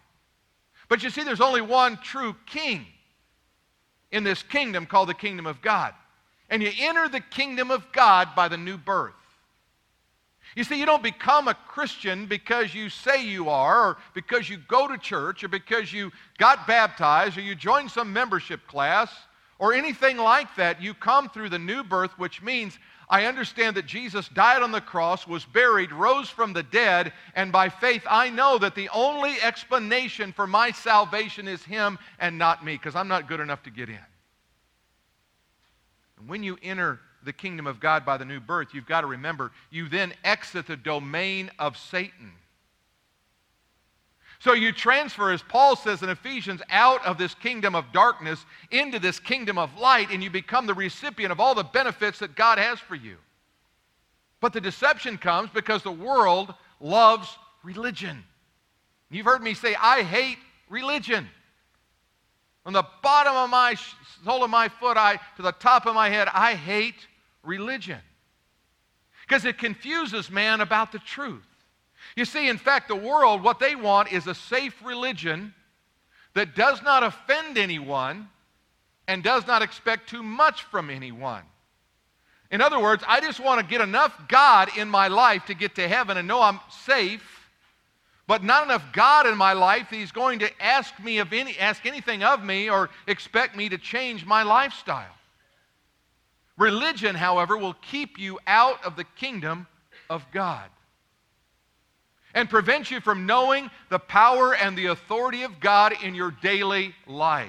But 0.89 1.03
you 1.03 1.11
see, 1.11 1.23
there's 1.23 1.41
only 1.41 1.61
one 1.61 1.99
true 1.99 2.35
king 2.47 2.87
in 4.11 4.25
this 4.25 4.43
kingdom 4.43 4.87
called 4.87 5.09
the 5.09 5.15
kingdom 5.15 5.47
of 5.47 5.61
God. 5.61 5.93
And 6.51 6.63
you 6.63 6.71
enter 6.79 7.09
the 7.09 7.21
kingdom 7.21 7.71
of 7.71 7.91
God 7.93 8.35
by 8.35 8.49
the 8.49 8.57
new 8.57 8.79
birth. 8.79 9.15
You 10.57 10.65
see, 10.65 10.79
you 10.81 10.87
don't 10.87 11.03
become 11.03 11.47
a 11.47 11.55
Christian 11.55 12.27
because 12.27 12.75
you 12.75 12.89
say 12.89 13.25
you 13.25 13.49
are, 13.49 13.91
or 13.91 13.97
because 14.15 14.49
you 14.49 14.57
go 14.57 14.89
to 14.89 14.97
church, 14.97 15.45
or 15.45 15.49
because 15.49 15.93
you 15.93 16.11
got 16.39 16.67
baptized, 16.67 17.37
or 17.37 17.43
you 17.43 17.55
joined 17.55 17.91
some 17.91 18.13
membership 18.13 18.67
class, 18.67 19.13
or 19.59 19.73
anything 19.73 20.17
like 20.17 20.55
that, 20.57 20.81
you 20.81 20.95
come 20.95 21.29
through 21.29 21.51
the 21.51 21.59
new 21.59 21.83
birth, 21.83 22.13
which 22.19 22.41
means 22.43 22.79
I 23.11 23.27
understand 23.27 23.77
that 23.77 23.87
Jesus 23.87 24.29
died 24.29 24.63
on 24.63 24.73
the 24.73 24.81
cross, 24.81 25.27
was 25.27 25.45
buried, 25.45 25.93
rose 25.93 26.29
from 26.29 26.53
the 26.53 26.63
dead, 26.63 27.13
and 27.35 27.51
by 27.51 27.69
faith 27.69 28.03
I 28.09 28.31
know 28.31 28.59
that 28.59 28.75
the 28.75 28.89
only 28.91 29.41
explanation 29.43 30.33
for 30.33 30.47
my 30.47 30.71
salvation 30.71 31.49
is 31.49 31.63
Him 31.63 31.99
and 32.19 32.39
not 32.39 32.65
me, 32.65 32.75
because 32.75 32.95
I'm 32.95 33.09
not 33.09 33.29
good 33.29 33.41
enough 33.41 33.63
to 33.65 33.71
get 33.71 33.89
in. 33.89 33.99
And 36.19 36.29
when 36.29 36.43
you 36.43 36.59
enter 36.63 37.01
the 37.25 37.33
kingdom 37.33 37.67
of 37.67 37.81
God 37.81 38.05
by 38.05 38.17
the 38.17 38.25
new 38.25 38.41
birth, 38.41 38.69
you've 38.73 38.87
got 38.87 39.03
to 39.03 39.07
remember 39.07 39.53
you 39.71 39.89
then 39.89 40.13
exit 40.25 40.67
the 40.67 40.77
domain 40.77 41.51
of 41.59 41.77
Satan. 41.77 42.33
So 44.41 44.53
you 44.53 44.71
transfer, 44.71 45.33
as 45.33 45.43
Paul 45.43 45.75
says 45.75 46.03
in 46.03 46.11
Ephesians, 46.11 46.63
out 46.71 47.05
of 47.05 47.19
this 47.19 47.35
kingdom 47.35 47.75
of 47.75 47.93
darkness 47.93 48.45
into 48.71 49.01
this 49.01 49.19
kingdom 49.19 49.59
of 49.59 49.77
light, 49.77 50.11
and 50.13 50.23
you 50.23 50.31
become 50.31 50.67
the 50.67 50.75
recipient 50.75 51.33
of 51.33 51.41
all 51.41 51.57
the 51.57 51.65
benefits 51.65 52.21
that 52.21 52.37
God 52.37 52.59
has 52.59 52.79
for 52.79 52.95
you. 52.95 53.17
But 54.41 54.53
the 54.53 54.61
deception 54.61 55.19
comes 55.19 55.51
because 55.51 55.83
the 55.83 55.91
world 55.91 56.55
loves 56.79 57.37
religion. 57.65 58.23
You've 59.11 59.27
heard 59.27 59.43
me 59.43 59.55
say, 59.55 59.75
I 59.75 60.03
hate 60.03 60.39
religion. 60.69 61.27
From 62.69 62.75
the 62.75 62.87
bottom 63.03 63.35
of 63.35 63.49
my 63.49 63.77
sole 64.27 64.45
of 64.45 64.51
my 64.51 64.69
foot 64.69 64.99
I, 64.99 65.19
to 65.37 65.43
the 65.43 65.53
top 65.53 65.87
of 65.87 65.95
my 65.95 66.11
head, 66.11 66.29
I 66.35 66.53
hate 66.53 67.07
religion. 67.43 67.97
Because 69.23 69.47
it 69.47 69.57
confuses 69.57 70.31
man 70.31 70.61
about 70.61 70.93
the 70.93 70.99
truth. 70.99 71.47
You 72.15 72.27
see, 72.27 72.47
in 72.47 72.59
fact, 72.59 72.89
the 72.89 72.95
world, 72.95 73.43
what 73.43 73.59
they 73.59 73.75
want 73.75 74.13
is 74.13 74.27
a 74.27 74.35
safe 74.35 74.75
religion 74.85 75.55
that 76.35 76.55
does 76.55 76.83
not 76.83 77.03
offend 77.03 77.57
anyone 77.57 78.29
and 79.07 79.23
does 79.23 79.47
not 79.47 79.63
expect 79.63 80.11
too 80.11 80.23
much 80.23 80.65
from 80.65 80.91
anyone. 80.91 81.45
In 82.51 82.61
other 82.61 82.79
words, 82.79 83.03
I 83.09 83.23
just 83.23 83.41
want 83.41 83.63
to 83.63 83.67
get 83.67 83.81
enough 83.81 84.29
God 84.29 84.69
in 84.77 84.91
my 84.91 85.09
life 85.09 85.47
to 85.47 85.55
get 85.55 85.75
to 85.77 85.89
heaven 85.89 86.19
and 86.19 86.29
know 86.29 86.43
I'm 86.43 86.61
safe, 86.85 87.38
but 88.29 88.45
not 88.45 88.63
enough 88.63 88.85
God 88.93 89.27
in 89.27 89.37
my 89.37 89.55
life 89.55 89.89
that 89.91 89.97
He's 89.97 90.13
going 90.13 90.39
to 90.41 90.63
ask 90.63 90.97
me 91.01 91.19
of 91.19 91.33
any, 91.33 91.59
ask 91.59 91.87
anything 91.87 92.23
of 92.23 92.45
me 92.45 92.71
or 92.71 92.91
expect 93.09 93.57
me 93.57 93.71
to 93.71 93.79
change 93.79 94.25
my 94.25 94.45
lifestyle. 94.45 95.17
Religion, 96.59 97.15
however, 97.15 97.57
will 97.57 97.75
keep 97.75 98.19
you 98.19 98.39
out 98.47 98.85
of 98.85 98.97
the 98.97 99.05
kingdom 99.17 99.67
of 100.11 100.27
God 100.31 100.69
and 102.35 102.51
prevent 102.51 102.91
you 102.91 103.01
from 103.01 103.25
knowing 103.25 103.71
the 103.89 103.99
power 103.99 104.55
and 104.55 104.77
the 104.77 104.87
authority 104.87 105.43
of 105.43 105.59
God 105.59 105.95
in 106.03 106.15
your 106.15 106.31
daily 106.43 106.95
life. 107.07 107.49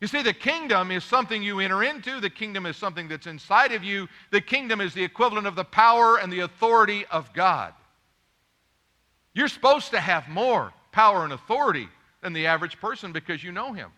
You 0.00 0.08
see, 0.08 0.22
the 0.22 0.34
kingdom 0.34 0.90
is 0.90 1.04
something 1.04 1.40
you 1.40 1.60
enter 1.60 1.84
into. 1.84 2.20
The 2.20 2.30
kingdom 2.30 2.66
is 2.66 2.76
something 2.76 3.06
that's 3.06 3.28
inside 3.28 3.72
of 3.72 3.84
you. 3.84 4.08
The 4.32 4.40
kingdom 4.40 4.80
is 4.80 4.92
the 4.92 5.04
equivalent 5.04 5.46
of 5.46 5.54
the 5.54 5.64
power 5.64 6.18
and 6.18 6.32
the 6.32 6.40
authority 6.40 7.06
of 7.06 7.32
God. 7.32 7.72
You're 9.36 9.48
supposed 9.48 9.90
to 9.90 10.00
have 10.00 10.28
more 10.28 10.72
power 10.92 11.22
and 11.22 11.32
authority 11.32 11.88
than 12.22 12.32
the 12.32 12.46
average 12.46 12.80
person 12.80 13.12
because 13.12 13.44
you 13.44 13.52
know 13.52 13.74
Him. 13.74 13.90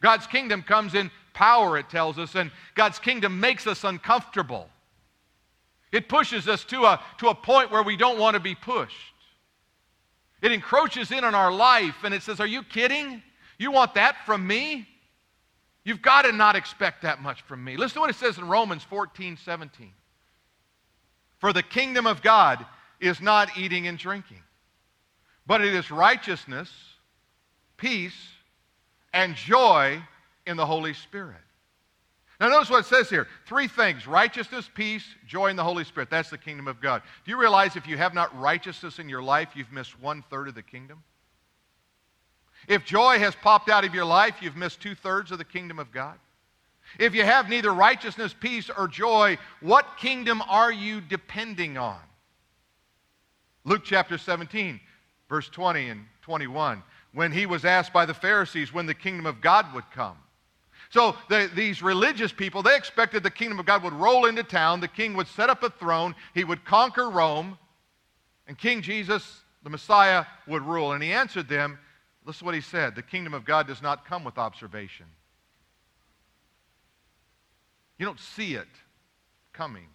God's 0.00 0.26
kingdom 0.26 0.62
comes 0.62 0.94
in 0.94 1.10
power, 1.34 1.76
it 1.76 1.90
tells 1.90 2.18
us, 2.18 2.34
and 2.34 2.50
God's 2.74 2.98
kingdom 2.98 3.38
makes 3.38 3.66
us 3.66 3.84
uncomfortable. 3.84 4.68
It 5.92 6.08
pushes 6.08 6.48
us 6.48 6.64
to 6.64 6.84
a, 6.86 7.00
to 7.18 7.28
a 7.28 7.34
point 7.34 7.70
where 7.70 7.82
we 7.82 7.98
don't 7.98 8.18
want 8.18 8.32
to 8.32 8.40
be 8.40 8.54
pushed. 8.54 8.96
It 10.40 10.52
encroaches 10.52 11.12
in 11.12 11.22
on 11.22 11.34
our 11.34 11.52
life 11.52 11.96
and 12.02 12.14
it 12.14 12.22
says, 12.22 12.40
Are 12.40 12.46
you 12.46 12.62
kidding? 12.62 13.22
You 13.58 13.72
want 13.72 13.94
that 13.94 14.16
from 14.24 14.46
me? 14.46 14.88
You've 15.84 16.00
got 16.00 16.22
to 16.22 16.32
not 16.32 16.56
expect 16.56 17.02
that 17.02 17.20
much 17.20 17.42
from 17.42 17.62
me. 17.62 17.76
Listen 17.76 17.96
to 17.96 18.00
what 18.00 18.10
it 18.10 18.16
says 18.16 18.38
in 18.38 18.48
Romans 18.48 18.82
14 18.84 19.36
17. 19.36 19.92
For 21.40 21.52
the 21.52 21.62
kingdom 21.62 22.06
of 22.06 22.22
God 22.22 22.64
is 23.00 23.20
not 23.20 23.58
eating 23.58 23.86
and 23.86 23.98
drinking, 23.98 24.42
but 25.46 25.60
it 25.60 25.74
is 25.74 25.90
righteousness, 25.90 26.70
peace, 27.76 28.16
and 29.12 29.34
joy 29.34 30.02
in 30.46 30.56
the 30.56 30.66
Holy 30.66 30.94
Spirit. 30.94 31.36
Now, 32.40 32.48
notice 32.48 32.70
what 32.70 32.80
it 32.80 32.86
says 32.86 33.08
here 33.08 33.28
three 33.46 33.68
things 33.68 34.06
righteousness, 34.06 34.68
peace, 34.74 35.04
joy 35.26 35.48
in 35.48 35.56
the 35.56 35.64
Holy 35.64 35.84
Spirit. 35.84 36.10
That's 36.10 36.30
the 36.30 36.38
kingdom 36.38 36.66
of 36.66 36.80
God. 36.80 37.02
Do 37.24 37.30
you 37.30 37.38
realize 37.38 37.76
if 37.76 37.86
you 37.86 37.96
have 37.96 38.14
not 38.14 38.36
righteousness 38.38 38.98
in 38.98 39.08
your 39.08 39.22
life, 39.22 39.50
you've 39.54 39.72
missed 39.72 40.00
one 40.00 40.24
third 40.28 40.48
of 40.48 40.54
the 40.54 40.62
kingdom? 40.62 41.02
If 42.68 42.84
joy 42.84 43.18
has 43.18 43.34
popped 43.34 43.68
out 43.68 43.84
of 43.84 43.94
your 43.94 44.04
life, 44.04 44.36
you've 44.40 44.56
missed 44.56 44.80
two 44.80 44.94
thirds 44.94 45.30
of 45.30 45.38
the 45.38 45.44
kingdom 45.44 45.78
of 45.78 45.92
God. 45.92 46.18
If 46.98 47.14
you 47.14 47.24
have 47.24 47.48
neither 47.48 47.72
righteousness, 47.72 48.34
peace, 48.38 48.70
or 48.76 48.88
joy, 48.88 49.38
what 49.60 49.96
kingdom 49.96 50.42
are 50.42 50.72
you 50.72 51.00
depending 51.00 51.78
on? 51.78 51.98
Luke 53.64 53.82
chapter 53.84 54.18
17, 54.18 54.80
verse 55.32 55.48
20 55.48 55.88
and 55.88 56.04
21. 56.20 56.82
When 57.14 57.32
he 57.32 57.46
was 57.46 57.64
asked 57.64 57.90
by 57.90 58.04
the 58.04 58.12
Pharisees 58.12 58.70
when 58.70 58.84
the 58.84 58.92
kingdom 58.92 59.24
of 59.24 59.40
God 59.40 59.72
would 59.72 59.90
come. 59.90 60.18
So 60.90 61.16
the, 61.30 61.50
these 61.54 61.80
religious 61.80 62.32
people, 62.32 62.62
they 62.62 62.76
expected 62.76 63.22
the 63.22 63.30
kingdom 63.30 63.58
of 63.58 63.64
God 63.64 63.82
would 63.82 63.94
roll 63.94 64.26
into 64.26 64.42
town, 64.42 64.80
the 64.80 64.88
king 64.88 65.14
would 65.14 65.26
set 65.26 65.48
up 65.48 65.62
a 65.62 65.70
throne, 65.70 66.14
he 66.34 66.44
would 66.44 66.66
conquer 66.66 67.08
Rome, 67.08 67.56
and 68.46 68.58
King 68.58 68.82
Jesus, 68.82 69.40
the 69.62 69.70
Messiah, 69.70 70.26
would 70.46 70.60
rule. 70.60 70.92
And 70.92 71.02
he 71.02 71.14
answered 71.14 71.48
them, 71.48 71.78
listen 72.26 72.40
to 72.40 72.44
what 72.44 72.54
he 72.54 72.60
said 72.60 72.94
the 72.94 73.02
kingdom 73.02 73.32
of 73.32 73.46
God 73.46 73.66
does 73.66 73.80
not 73.80 74.04
come 74.04 74.24
with 74.24 74.36
observation. 74.36 75.06
You 77.96 78.04
don't 78.04 78.20
see 78.20 78.52
it 78.52 78.68
coming. 79.54 79.86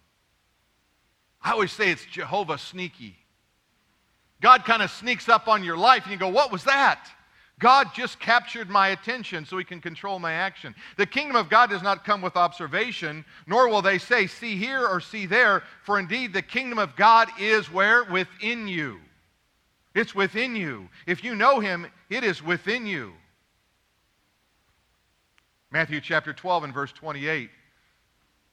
I 1.40 1.52
always 1.52 1.70
say 1.70 1.92
it's 1.92 2.04
Jehovah 2.06 2.58
sneaky. 2.58 3.18
God 4.40 4.64
kind 4.64 4.82
of 4.82 4.90
sneaks 4.90 5.28
up 5.28 5.48
on 5.48 5.64
your 5.64 5.76
life 5.76 6.04
and 6.04 6.12
you 6.12 6.18
go, 6.18 6.28
What 6.28 6.52
was 6.52 6.64
that? 6.64 7.08
God 7.58 7.88
just 7.92 8.20
captured 8.20 8.70
my 8.70 8.88
attention 8.88 9.44
so 9.44 9.58
he 9.58 9.64
can 9.64 9.80
control 9.80 10.18
my 10.18 10.32
action. 10.32 10.74
The 10.96 11.06
kingdom 11.06 11.34
of 11.34 11.50
God 11.50 11.70
does 11.70 11.82
not 11.82 12.04
come 12.04 12.22
with 12.22 12.36
observation, 12.36 13.24
nor 13.48 13.68
will 13.68 13.82
they 13.82 13.98
say, 13.98 14.28
see 14.28 14.56
here 14.56 14.86
or 14.86 15.00
see 15.00 15.26
there, 15.26 15.64
for 15.82 15.98
indeed 15.98 16.32
the 16.32 16.42
kingdom 16.42 16.78
of 16.78 16.94
God 16.94 17.28
is 17.38 17.70
where? 17.72 18.04
Within 18.04 18.68
you. 18.68 19.00
It's 19.94 20.14
within 20.14 20.54
you. 20.54 20.88
If 21.06 21.24
you 21.24 21.34
know 21.34 21.58
him, 21.58 21.88
it 22.10 22.22
is 22.22 22.42
within 22.42 22.86
you. 22.86 23.12
Matthew 25.72 26.00
chapter 26.00 26.32
12 26.32 26.64
and 26.64 26.74
verse 26.74 26.92
28. 26.92 27.50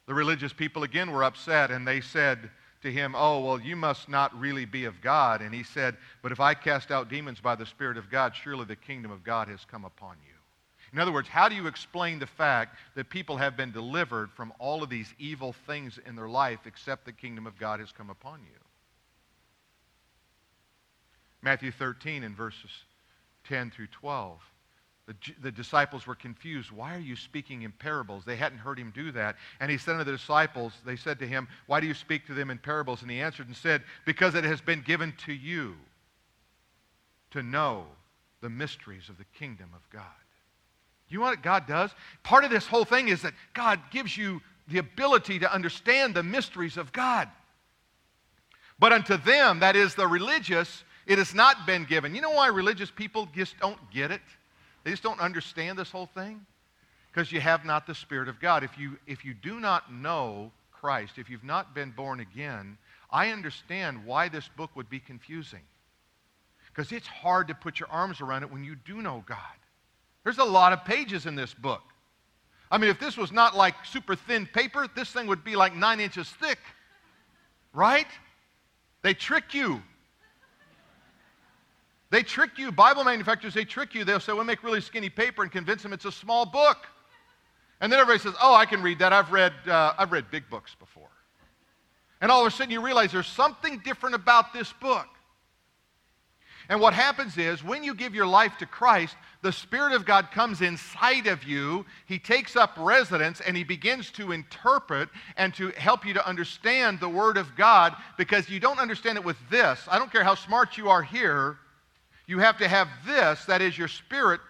The 0.06 0.14
religious 0.14 0.52
people 0.52 0.82
again 0.82 1.12
were 1.12 1.24
upset, 1.24 1.70
and 1.70 1.86
they 1.86 2.00
said, 2.00 2.50
to 2.86 2.92
him, 2.92 3.14
Oh, 3.16 3.40
well, 3.40 3.60
you 3.60 3.76
must 3.76 4.08
not 4.08 4.38
really 4.38 4.64
be 4.64 4.84
of 4.84 5.00
God. 5.00 5.42
And 5.42 5.54
he 5.54 5.62
said, 5.62 5.96
But 6.22 6.32
if 6.32 6.40
I 6.40 6.54
cast 6.54 6.90
out 6.90 7.10
demons 7.10 7.40
by 7.40 7.54
the 7.54 7.66
Spirit 7.66 7.98
of 7.98 8.10
God, 8.10 8.34
surely 8.34 8.64
the 8.64 8.76
kingdom 8.76 9.10
of 9.10 9.22
God 9.22 9.48
has 9.48 9.64
come 9.64 9.84
upon 9.84 10.16
you. 10.24 10.32
In 10.92 11.00
other 11.00 11.12
words, 11.12 11.28
how 11.28 11.48
do 11.48 11.54
you 11.54 11.66
explain 11.66 12.18
the 12.18 12.26
fact 12.26 12.76
that 12.94 13.10
people 13.10 13.36
have 13.36 13.56
been 13.56 13.72
delivered 13.72 14.30
from 14.32 14.52
all 14.58 14.82
of 14.82 14.88
these 14.88 15.12
evil 15.18 15.52
things 15.66 15.98
in 16.06 16.14
their 16.14 16.28
life 16.28 16.60
except 16.64 17.04
the 17.04 17.12
kingdom 17.12 17.46
of 17.46 17.58
God 17.58 17.80
has 17.80 17.92
come 17.92 18.08
upon 18.08 18.40
you? 18.40 18.58
Matthew 21.42 21.72
13 21.72 22.22
and 22.22 22.36
verses 22.36 22.70
10 23.48 23.70
through 23.70 23.88
12. 23.88 24.38
The, 25.06 25.14
the, 25.40 25.52
disciples 25.52 26.04
were 26.04 26.16
confused. 26.16 26.72
Why 26.72 26.96
are 26.96 27.00
you 27.00 27.14
speaking 27.14 27.62
in 27.62 27.70
parables? 27.70 28.24
They 28.24 28.34
hadn't 28.34 28.58
heard 28.58 28.76
him 28.76 28.92
do 28.92 29.12
that. 29.12 29.36
And 29.60 29.70
he 29.70 29.78
said 29.78 29.98
to 29.98 30.04
the 30.04 30.10
disciples, 30.10 30.72
they 30.84 30.96
said 30.96 31.20
to 31.20 31.28
him, 31.28 31.46
Why 31.66 31.78
do 31.78 31.86
you 31.86 31.94
speak 31.94 32.26
to 32.26 32.34
them 32.34 32.50
in 32.50 32.58
parables? 32.58 33.02
And 33.02 33.10
he 33.10 33.20
answered 33.20 33.46
and 33.46 33.56
said, 33.56 33.82
Because 34.04 34.34
it 34.34 34.42
has 34.42 34.60
been 34.60 34.82
given 34.82 35.14
to 35.26 35.32
you 35.32 35.76
to 37.30 37.42
know 37.42 37.86
the 38.40 38.50
mysteries 38.50 39.08
of 39.08 39.16
the 39.16 39.24
kingdom 39.38 39.70
of 39.76 39.88
God. 39.90 40.02
You 41.08 41.20
know 41.20 41.26
what 41.26 41.42
God 41.42 41.68
does? 41.68 41.92
Part 42.24 42.44
of 42.44 42.50
this 42.50 42.66
whole 42.66 42.84
thing 42.84 43.06
is 43.06 43.22
that 43.22 43.34
God 43.54 43.78
gives 43.92 44.16
you 44.16 44.42
the 44.66 44.78
ability 44.78 45.38
to 45.38 45.52
understand 45.52 46.14
the 46.14 46.22
mysteries 46.24 46.76
of 46.76 46.92
God. 46.92 47.28
But 48.78 48.92
unto 48.92 49.16
them, 49.16 49.60
that 49.60 49.76
is 49.76 49.94
the 49.94 50.06
religious, 50.06 50.82
it 51.06 51.18
has 51.18 51.34
not 51.34 51.64
been 51.64 51.84
given. 51.84 52.14
You 52.14 52.20
know 52.20 52.32
why 52.32 52.48
religious 52.48 52.90
people 52.90 53.28
just 53.34 53.58
don't 53.60 53.78
get 53.92 54.10
it? 54.10 54.20
They 54.86 54.92
just 54.92 55.02
don't 55.02 55.18
understand 55.18 55.76
this 55.76 55.90
whole 55.90 56.06
thing 56.06 56.46
because 57.12 57.32
you 57.32 57.40
have 57.40 57.64
not 57.64 57.88
the 57.88 57.94
Spirit 57.94 58.28
of 58.28 58.38
God. 58.38 58.62
If 58.62 58.78
you, 58.78 58.96
if 59.08 59.24
you 59.24 59.34
do 59.34 59.58
not 59.58 59.92
know 59.92 60.52
Christ, 60.70 61.14
if 61.18 61.28
you've 61.28 61.42
not 61.42 61.74
been 61.74 61.90
born 61.90 62.20
again, 62.20 62.78
I 63.10 63.30
understand 63.30 64.06
why 64.06 64.28
this 64.28 64.48
book 64.56 64.70
would 64.76 64.88
be 64.88 65.00
confusing. 65.00 65.62
Because 66.68 66.92
it's 66.92 67.08
hard 67.08 67.48
to 67.48 67.54
put 67.56 67.80
your 67.80 67.88
arms 67.90 68.20
around 68.20 68.44
it 68.44 68.52
when 68.52 68.62
you 68.62 68.76
do 68.76 69.02
know 69.02 69.24
God. 69.26 69.38
There's 70.22 70.38
a 70.38 70.44
lot 70.44 70.72
of 70.72 70.84
pages 70.84 71.26
in 71.26 71.34
this 71.34 71.52
book. 71.52 71.82
I 72.70 72.78
mean, 72.78 72.88
if 72.88 73.00
this 73.00 73.16
was 73.16 73.32
not 73.32 73.56
like 73.56 73.74
super 73.84 74.14
thin 74.14 74.46
paper, 74.46 74.86
this 74.94 75.10
thing 75.10 75.26
would 75.26 75.42
be 75.42 75.56
like 75.56 75.74
nine 75.74 75.98
inches 75.98 76.28
thick. 76.28 76.60
Right? 77.72 78.06
They 79.02 79.14
trick 79.14 79.52
you. 79.52 79.82
They 82.10 82.22
trick 82.22 82.58
you. 82.58 82.70
Bible 82.70 83.04
manufacturers, 83.04 83.54
they 83.54 83.64
trick 83.64 83.94
you. 83.94 84.04
They'll 84.04 84.20
say, 84.20 84.32
we'll 84.32 84.44
make 84.44 84.62
really 84.62 84.80
skinny 84.80 85.08
paper 85.08 85.42
and 85.42 85.50
convince 85.50 85.82
them 85.82 85.92
it's 85.92 86.04
a 86.04 86.12
small 86.12 86.46
book. 86.46 86.86
And 87.80 87.92
then 87.92 88.00
everybody 88.00 88.22
says, 88.22 88.34
Oh, 88.40 88.54
I 88.54 88.64
can 88.64 88.82
read 88.82 89.00
that. 89.00 89.12
I've 89.12 89.32
read, 89.32 89.52
uh, 89.66 89.94
I've 89.98 90.12
read 90.12 90.30
big 90.30 90.48
books 90.48 90.74
before. 90.74 91.08
And 92.20 92.30
all 92.30 92.40
of 92.40 92.46
a 92.46 92.50
sudden 92.50 92.70
you 92.70 92.80
realize 92.80 93.12
there's 93.12 93.26
something 93.26 93.80
different 93.84 94.14
about 94.14 94.52
this 94.52 94.72
book. 94.72 95.06
And 96.68 96.80
what 96.80 96.94
happens 96.94 97.36
is 97.38 97.62
when 97.62 97.84
you 97.84 97.94
give 97.94 98.14
your 98.14 98.26
life 98.26 98.58
to 98.58 98.66
Christ, 98.66 99.14
the 99.42 99.52
Spirit 99.52 99.92
of 99.92 100.04
God 100.04 100.32
comes 100.32 100.62
inside 100.62 101.28
of 101.28 101.44
you. 101.44 101.86
He 102.06 102.18
takes 102.18 102.56
up 102.56 102.72
residence 102.76 103.40
and 103.40 103.56
He 103.56 103.62
begins 103.62 104.10
to 104.12 104.32
interpret 104.32 105.08
and 105.36 105.54
to 105.54 105.68
help 105.76 106.04
you 106.04 106.14
to 106.14 106.26
understand 106.26 106.98
the 106.98 107.08
Word 107.08 107.36
of 107.36 107.54
God 107.54 107.94
because 108.16 108.48
you 108.48 108.58
don't 108.58 108.80
understand 108.80 109.16
it 109.16 109.24
with 109.24 109.36
this. 109.48 109.80
I 109.88 109.98
don't 109.98 110.10
care 110.10 110.24
how 110.24 110.34
smart 110.34 110.76
you 110.76 110.88
are 110.88 111.02
here, 111.02 111.58
you 112.26 112.38
have 112.38 112.58
to 112.58 112.68
have 112.68 112.88
this, 113.06 113.44
that 113.46 113.62
is 113.62 113.76
your 113.76 113.88
spirit, 113.88 114.40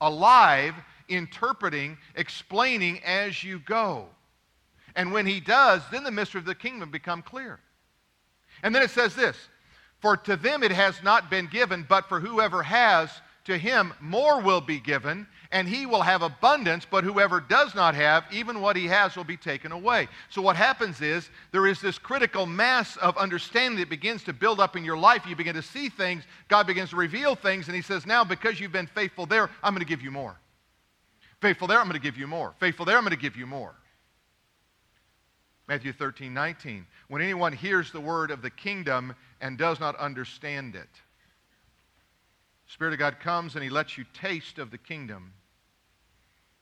alive, 0.00 0.74
interpreting, 1.08 1.98
explaining 2.14 3.02
as 3.04 3.42
you 3.42 3.58
go. 3.60 4.06
And 4.94 5.12
when 5.12 5.26
He 5.26 5.40
does, 5.40 5.82
then 5.90 6.04
the 6.04 6.10
mystery 6.10 6.38
of 6.38 6.44
the 6.44 6.54
kingdom 6.54 6.90
become 6.90 7.22
clear. 7.22 7.60
And 8.62 8.74
then 8.74 8.82
it 8.82 8.90
says 8.90 9.14
this 9.14 9.36
For 10.00 10.16
to 10.16 10.36
them 10.36 10.62
it 10.62 10.72
has 10.72 11.02
not 11.02 11.30
been 11.30 11.46
given, 11.46 11.84
but 11.88 12.08
for 12.08 12.20
whoever 12.20 12.62
has, 12.62 13.10
to 13.46 13.56
him 13.56 13.94
more 14.00 14.40
will 14.40 14.60
be 14.60 14.80
given, 14.80 15.26
and 15.52 15.68
he 15.68 15.86
will 15.86 16.02
have 16.02 16.22
abundance, 16.22 16.86
but 16.88 17.04
whoever 17.04 17.40
does 17.40 17.74
not 17.74 17.94
have, 17.94 18.24
even 18.32 18.60
what 18.60 18.76
he 18.76 18.86
has 18.86 19.16
will 19.16 19.24
be 19.24 19.36
taken 19.36 19.72
away. 19.72 20.08
So, 20.28 20.42
what 20.42 20.56
happens 20.56 21.00
is 21.00 21.30
there 21.52 21.66
is 21.66 21.80
this 21.80 21.98
critical 21.98 22.46
mass 22.46 22.96
of 22.96 23.16
understanding 23.16 23.78
that 23.80 23.88
begins 23.88 24.22
to 24.24 24.32
build 24.32 24.60
up 24.60 24.76
in 24.76 24.84
your 24.84 24.96
life. 24.96 25.26
You 25.26 25.36
begin 25.36 25.54
to 25.54 25.62
see 25.62 25.88
things, 25.88 26.24
God 26.48 26.66
begins 26.66 26.90
to 26.90 26.96
reveal 26.96 27.34
things, 27.34 27.66
and 27.66 27.76
he 27.76 27.82
says, 27.82 28.06
Now, 28.06 28.24
because 28.24 28.60
you've 28.60 28.72
been 28.72 28.86
faithful 28.86 29.26
there, 29.26 29.50
I'm 29.62 29.72
going 29.72 29.84
to 29.84 29.88
give 29.88 30.02
you 30.02 30.10
more. 30.10 30.36
Faithful 31.40 31.68
there, 31.68 31.78
I'm 31.78 31.86
going 31.86 32.00
to 32.00 32.04
give 32.04 32.16
you 32.16 32.26
more. 32.26 32.54
Faithful 32.58 32.84
there, 32.84 32.96
I'm 32.96 33.04
going 33.04 33.10
to 33.10 33.20
give 33.20 33.36
you 33.36 33.46
more. 33.46 33.74
Matthew 35.68 35.92
13, 35.92 36.32
19. 36.32 36.86
When 37.08 37.22
anyone 37.22 37.52
hears 37.52 37.90
the 37.90 38.00
word 38.00 38.30
of 38.30 38.40
the 38.40 38.50
kingdom 38.50 39.14
and 39.40 39.58
does 39.58 39.80
not 39.80 39.96
understand 39.96 40.76
it, 40.76 40.88
Spirit 42.66 42.92
of 42.92 42.98
God 42.98 43.20
comes 43.20 43.54
and 43.54 43.64
He 43.64 43.70
lets 43.70 43.96
you 43.96 44.04
taste 44.12 44.58
of 44.58 44.70
the 44.70 44.78
kingdom. 44.78 45.32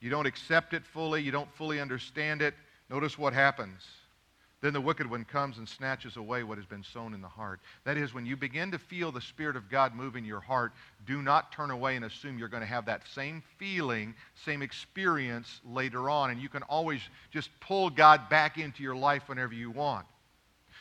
You 0.00 0.10
don't 0.10 0.26
accept 0.26 0.74
it 0.74 0.84
fully, 0.84 1.22
you 1.22 1.30
don't 1.30 1.52
fully 1.54 1.80
understand 1.80 2.42
it. 2.42 2.54
Notice 2.90 3.18
what 3.18 3.32
happens. 3.32 3.82
Then 4.64 4.72
the 4.72 4.80
wicked 4.80 5.10
one 5.10 5.26
comes 5.26 5.58
and 5.58 5.68
snatches 5.68 6.16
away 6.16 6.42
what 6.42 6.56
has 6.56 6.66
been 6.66 6.82
sown 6.82 7.12
in 7.12 7.20
the 7.20 7.28
heart. 7.28 7.60
That 7.84 7.98
is, 7.98 8.14
when 8.14 8.24
you 8.24 8.34
begin 8.34 8.70
to 8.70 8.78
feel 8.78 9.12
the 9.12 9.20
Spirit 9.20 9.56
of 9.56 9.68
God 9.68 9.94
move 9.94 10.16
in 10.16 10.24
your 10.24 10.40
heart, 10.40 10.72
do 11.06 11.20
not 11.20 11.52
turn 11.52 11.70
away 11.70 11.96
and 11.96 12.04
assume 12.06 12.38
you're 12.38 12.48
going 12.48 12.62
to 12.62 12.66
have 12.66 12.86
that 12.86 13.02
same 13.14 13.42
feeling, 13.58 14.14
same 14.46 14.62
experience 14.62 15.60
later 15.66 16.08
on. 16.08 16.30
And 16.30 16.40
you 16.40 16.48
can 16.48 16.62
always 16.62 17.02
just 17.30 17.50
pull 17.60 17.90
God 17.90 18.30
back 18.30 18.56
into 18.56 18.82
your 18.82 18.96
life 18.96 19.28
whenever 19.28 19.52
you 19.52 19.70
want. 19.70 20.06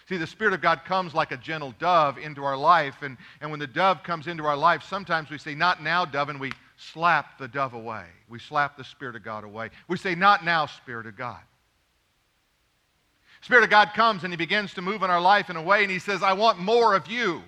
See, 0.09 0.17
the 0.17 0.27
Spirit 0.27 0.53
of 0.53 0.61
God 0.61 0.83
comes 0.85 1.13
like 1.13 1.31
a 1.31 1.37
gentle 1.37 1.73
dove 1.79 2.17
into 2.17 2.43
our 2.43 2.57
life. 2.57 2.95
And, 3.01 3.17
and 3.39 3.49
when 3.49 3.59
the 3.59 3.67
dove 3.67 4.03
comes 4.03 4.27
into 4.27 4.45
our 4.45 4.57
life, 4.57 4.83
sometimes 4.83 5.29
we 5.29 5.37
say, 5.37 5.55
Not 5.55 5.81
now, 5.81 6.03
dove, 6.03 6.29
and 6.29 6.39
we 6.39 6.51
slap 6.77 7.37
the 7.37 7.47
dove 7.47 7.73
away. 7.73 8.05
We 8.27 8.39
slap 8.39 8.75
the 8.75 8.83
Spirit 8.83 9.15
of 9.15 9.23
God 9.23 9.43
away. 9.43 9.69
We 9.87 9.97
say, 9.97 10.13
Not 10.15 10.43
now, 10.43 10.65
Spirit 10.65 11.07
of 11.07 11.15
God. 11.15 11.39
Spirit 13.41 13.63
of 13.63 13.69
God 13.69 13.89
comes 13.93 14.23
and 14.23 14.31
He 14.31 14.37
begins 14.37 14.73
to 14.73 14.81
move 14.81 15.03
in 15.03 15.09
our 15.09 15.21
life 15.21 15.49
in 15.49 15.55
a 15.55 15.61
way, 15.61 15.83
and 15.83 15.91
He 15.91 15.99
says, 15.99 16.21
I 16.21 16.33
want 16.33 16.59
more 16.59 16.95
of 16.95 17.07
you. 17.07 17.41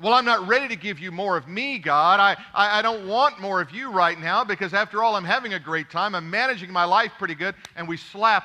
Well, 0.00 0.14
I'm 0.14 0.24
not 0.24 0.48
ready 0.48 0.68
to 0.68 0.76
give 0.76 0.98
you 0.98 1.12
more 1.12 1.36
of 1.36 1.46
me, 1.46 1.78
God. 1.78 2.20
I, 2.20 2.32
I, 2.54 2.78
I, 2.78 2.82
don't 2.82 3.06
want 3.06 3.38
more 3.38 3.60
of 3.60 3.70
you 3.70 3.90
right 3.90 4.18
now 4.18 4.44
because, 4.44 4.72
after 4.72 5.02
all, 5.02 5.14
I'm 5.14 5.24
having 5.24 5.52
a 5.52 5.60
great 5.60 5.90
time. 5.90 6.14
I'm 6.14 6.30
managing 6.30 6.72
my 6.72 6.84
life 6.84 7.12
pretty 7.18 7.34
good. 7.34 7.54
And 7.76 7.86
we 7.86 7.98
slap 7.98 8.44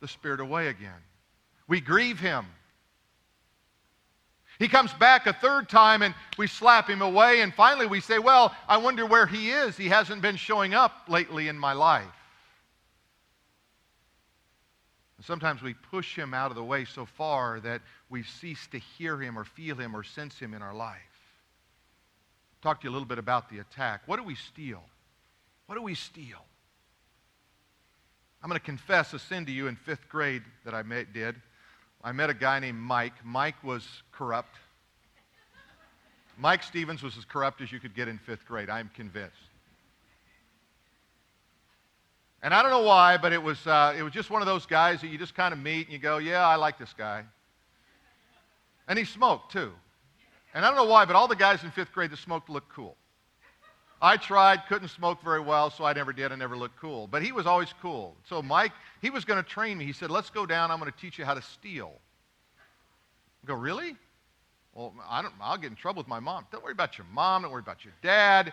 the 0.00 0.08
Spirit 0.08 0.40
away 0.40 0.68
again. 0.68 1.05
We 1.68 1.80
grieve 1.80 2.20
him. 2.20 2.46
He 4.58 4.68
comes 4.68 4.92
back 4.94 5.26
a 5.26 5.32
third 5.32 5.68
time 5.68 6.02
and 6.02 6.14
we 6.38 6.46
slap 6.46 6.88
him 6.88 7.02
away. 7.02 7.42
And 7.42 7.52
finally 7.52 7.86
we 7.86 8.00
say, 8.00 8.18
Well, 8.18 8.54
I 8.68 8.78
wonder 8.78 9.04
where 9.04 9.26
he 9.26 9.50
is. 9.50 9.76
He 9.76 9.88
hasn't 9.88 10.22
been 10.22 10.36
showing 10.36 10.74
up 10.74 10.92
lately 11.08 11.48
in 11.48 11.58
my 11.58 11.72
life. 11.72 12.04
And 15.18 15.26
sometimes 15.26 15.62
we 15.62 15.74
push 15.74 16.16
him 16.16 16.32
out 16.32 16.50
of 16.50 16.56
the 16.56 16.64
way 16.64 16.84
so 16.84 17.04
far 17.04 17.60
that 17.60 17.82
we 18.08 18.22
cease 18.22 18.66
to 18.68 18.78
hear 18.78 19.20
him 19.20 19.38
or 19.38 19.44
feel 19.44 19.76
him 19.76 19.94
or 19.94 20.02
sense 20.02 20.38
him 20.38 20.54
in 20.54 20.62
our 20.62 20.74
life. 20.74 21.00
Talk 22.62 22.80
to 22.80 22.84
you 22.84 22.90
a 22.90 22.94
little 22.94 23.06
bit 23.06 23.18
about 23.18 23.50
the 23.50 23.58
attack. 23.58 24.02
What 24.06 24.16
do 24.16 24.24
we 24.24 24.34
steal? 24.34 24.82
What 25.66 25.74
do 25.74 25.82
we 25.82 25.94
steal? 25.94 26.44
I'm 28.42 28.48
going 28.48 28.58
to 28.58 28.64
confess 28.64 29.12
a 29.12 29.18
sin 29.18 29.46
to 29.46 29.52
you 29.52 29.66
in 29.66 29.76
fifth 29.76 30.08
grade 30.08 30.42
that 30.64 30.74
I 30.74 30.82
did. 30.82 31.36
I 32.02 32.12
met 32.12 32.30
a 32.30 32.34
guy 32.34 32.60
named 32.60 32.78
Mike. 32.78 33.14
Mike 33.24 33.62
was 33.64 33.86
corrupt. 34.12 34.56
Mike 36.38 36.62
Stevens 36.62 37.02
was 37.02 37.16
as 37.16 37.24
corrupt 37.24 37.60
as 37.60 37.72
you 37.72 37.80
could 37.80 37.94
get 37.94 38.08
in 38.08 38.18
fifth 38.18 38.46
grade, 38.46 38.68
I'm 38.68 38.90
convinced. 38.94 39.34
And 42.42 42.52
I 42.52 42.62
don't 42.62 42.70
know 42.70 42.82
why, 42.82 43.16
but 43.16 43.32
it 43.32 43.42
was, 43.42 43.66
uh, 43.66 43.94
it 43.98 44.02
was 44.02 44.12
just 44.12 44.30
one 44.30 44.42
of 44.42 44.46
those 44.46 44.66
guys 44.66 45.00
that 45.00 45.08
you 45.08 45.18
just 45.18 45.34
kind 45.34 45.52
of 45.52 45.58
meet 45.58 45.86
and 45.86 45.92
you 45.92 45.98
go, 45.98 46.18
yeah, 46.18 46.46
I 46.46 46.56
like 46.56 46.78
this 46.78 46.94
guy. 46.96 47.24
And 48.86 48.98
he 48.98 49.04
smoked 49.04 49.52
too. 49.52 49.72
And 50.54 50.64
I 50.64 50.68
don't 50.68 50.76
know 50.76 50.90
why, 50.90 51.06
but 51.06 51.16
all 51.16 51.26
the 51.26 51.36
guys 51.36 51.64
in 51.64 51.70
fifth 51.70 51.92
grade 51.92 52.10
that 52.10 52.18
smoked 52.18 52.48
looked 52.48 52.68
cool. 52.68 52.96
I 54.00 54.18
tried, 54.18 54.66
couldn't 54.68 54.88
smoke 54.88 55.22
very 55.22 55.40
well, 55.40 55.70
so 55.70 55.84
I 55.84 55.94
never 55.94 56.12
did. 56.12 56.30
I 56.30 56.36
never 56.36 56.56
looked 56.56 56.78
cool. 56.78 57.06
But 57.06 57.22
he 57.22 57.32
was 57.32 57.46
always 57.46 57.72
cool. 57.80 58.14
So 58.28 58.42
Mike, 58.42 58.72
he 59.00 59.08
was 59.08 59.24
going 59.24 59.42
to 59.42 59.48
train 59.48 59.78
me. 59.78 59.86
He 59.86 59.92
said, 59.92 60.10
let's 60.10 60.28
go 60.28 60.44
down. 60.44 60.70
I'm 60.70 60.78
going 60.78 60.92
to 60.92 60.98
teach 60.98 61.18
you 61.18 61.24
how 61.24 61.34
to 61.34 61.42
steal. 61.42 61.92
I 63.42 63.46
go, 63.46 63.54
really? 63.54 63.96
Well, 64.74 64.92
I 65.08 65.22
don't, 65.22 65.32
I'll 65.40 65.56
get 65.56 65.70
in 65.70 65.76
trouble 65.76 66.00
with 66.00 66.08
my 66.08 66.20
mom. 66.20 66.46
Don't 66.52 66.62
worry 66.62 66.72
about 66.72 66.98
your 66.98 67.06
mom. 67.12 67.42
Don't 67.42 67.50
worry 67.50 67.62
about 67.62 67.84
your 67.84 67.94
dad. 68.02 68.52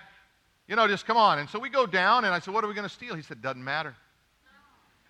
You 0.69 0.77
know, 0.77 0.87
just 0.87 1.05
come 1.05 1.17
on. 1.17 1.39
And 1.39 1.49
so 1.49 1.59
we 1.59 1.69
go 1.69 1.85
down, 1.85 2.23
and 2.23 2.33
I 2.33 2.39
said, 2.39 2.53
what 2.53 2.63
are 2.63 2.67
we 2.67 2.73
going 2.73 2.87
to 2.87 2.93
steal? 2.93 3.13
He 3.15 3.21
said, 3.21 3.41
doesn't 3.41 3.63
matter. 3.63 3.93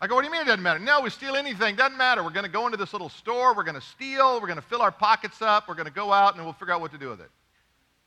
I 0.02 0.08
go, 0.08 0.16
what 0.16 0.22
do 0.22 0.28
you 0.28 0.32
mean 0.32 0.42
it 0.42 0.46
doesn't 0.46 0.64
matter? 0.64 0.80
No, 0.80 1.02
we 1.02 1.12
steal 1.12 1.36
anything. 1.36 1.76
Doesn't 1.76 1.98
matter. 1.98 2.24
We're 2.24 2.32
going 2.32 2.46
to 2.46 2.52
go 2.52 2.66
into 2.66 2.78
this 2.78 2.92
little 2.92 3.10
store. 3.10 3.56
We're 3.56 3.64
going 3.64 3.80
to 3.80 3.82
steal. 3.82 4.42
We're 4.42 4.48
going 4.48 4.60
to 4.60 4.66
fill 4.66 4.82
our 4.82 4.92
pockets 4.92 5.44
up. 5.44 5.68
We're 5.68 5.76
going 5.76 5.86
to 5.86 5.94
go 5.94 6.12
out, 6.12 6.36
and 6.36 6.44
we'll 6.44 6.54
figure 6.54 6.74
out 6.74 6.82
what 6.82 6.92
to 6.92 6.98
do 6.98 7.10
with 7.10 7.22
it. 7.22 7.30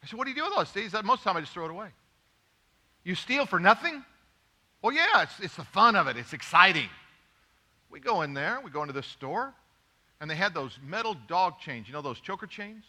I 0.02 0.06
said, 0.06 0.18
what 0.18 0.24
do 0.24 0.30
you 0.30 0.36
do 0.36 0.42
with 0.42 0.52
all 0.54 0.58
this? 0.58 0.74
He 0.74 0.88
said, 0.88 1.04
most 1.04 1.20
of 1.20 1.24
the 1.24 1.30
time 1.30 1.36
I 1.36 1.40
just 1.42 1.52
throw 1.52 1.66
it 1.66 1.70
away. 1.70 1.88
You 3.06 3.14
steal 3.14 3.46
for 3.46 3.60
nothing? 3.60 4.04
Well, 4.82 4.92
yeah, 4.92 5.22
it's, 5.22 5.38
it's 5.38 5.54
the 5.54 5.64
fun 5.64 5.94
of 5.94 6.08
it. 6.08 6.16
It's 6.16 6.32
exciting. 6.32 6.88
We 7.88 8.00
go 8.00 8.22
in 8.22 8.34
there, 8.34 8.58
we 8.64 8.72
go 8.72 8.82
into 8.82 8.92
this 8.92 9.06
store, 9.06 9.54
and 10.20 10.28
they 10.28 10.34
had 10.34 10.52
those 10.52 10.76
metal 10.84 11.16
dog 11.28 11.60
chains. 11.60 11.86
You 11.86 11.92
know 11.92 12.02
those 12.02 12.18
choker 12.18 12.48
chains? 12.48 12.82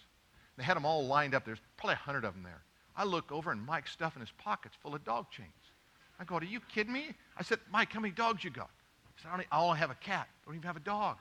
They 0.58 0.64
had 0.64 0.76
them 0.76 0.88
all 0.88 1.06
lined 1.06 1.36
up. 1.36 1.46
There's 1.46 1.62
probably 1.78 1.94
a 1.94 1.98
hundred 1.98 2.26
of 2.26 2.34
them 2.34 2.42
there. 2.42 2.64
I 2.96 3.04
look 3.04 3.32
over, 3.32 3.52
and 3.52 3.64
Mike's 3.64 3.92
stuffing 3.92 4.22
his 4.22 4.32
pockets 4.40 4.76
full 4.82 4.96
of 4.96 5.06
dog 5.06 5.30
chains. 5.30 5.52
I 6.20 6.24
go, 6.24 6.38
are 6.38 6.44
you 6.44 6.62
kidding 6.62 6.94
me? 6.94 7.10
I 7.38 7.44
said, 7.44 7.60
Mike, 7.72 7.94
how 7.94 8.00
many 8.00 8.12
dogs 8.12 8.44
you 8.44 8.50
got? 8.50 8.72
He 9.18 9.22
said, 9.22 9.46
I 9.52 9.62
only 9.62 9.78
have 9.78 9.92
a 9.92 9.96
cat. 9.96 10.28
I 10.28 10.46
don't 10.48 10.56
even 10.56 10.66
have 10.66 10.78
a 10.78 10.80
dog. 10.80 11.18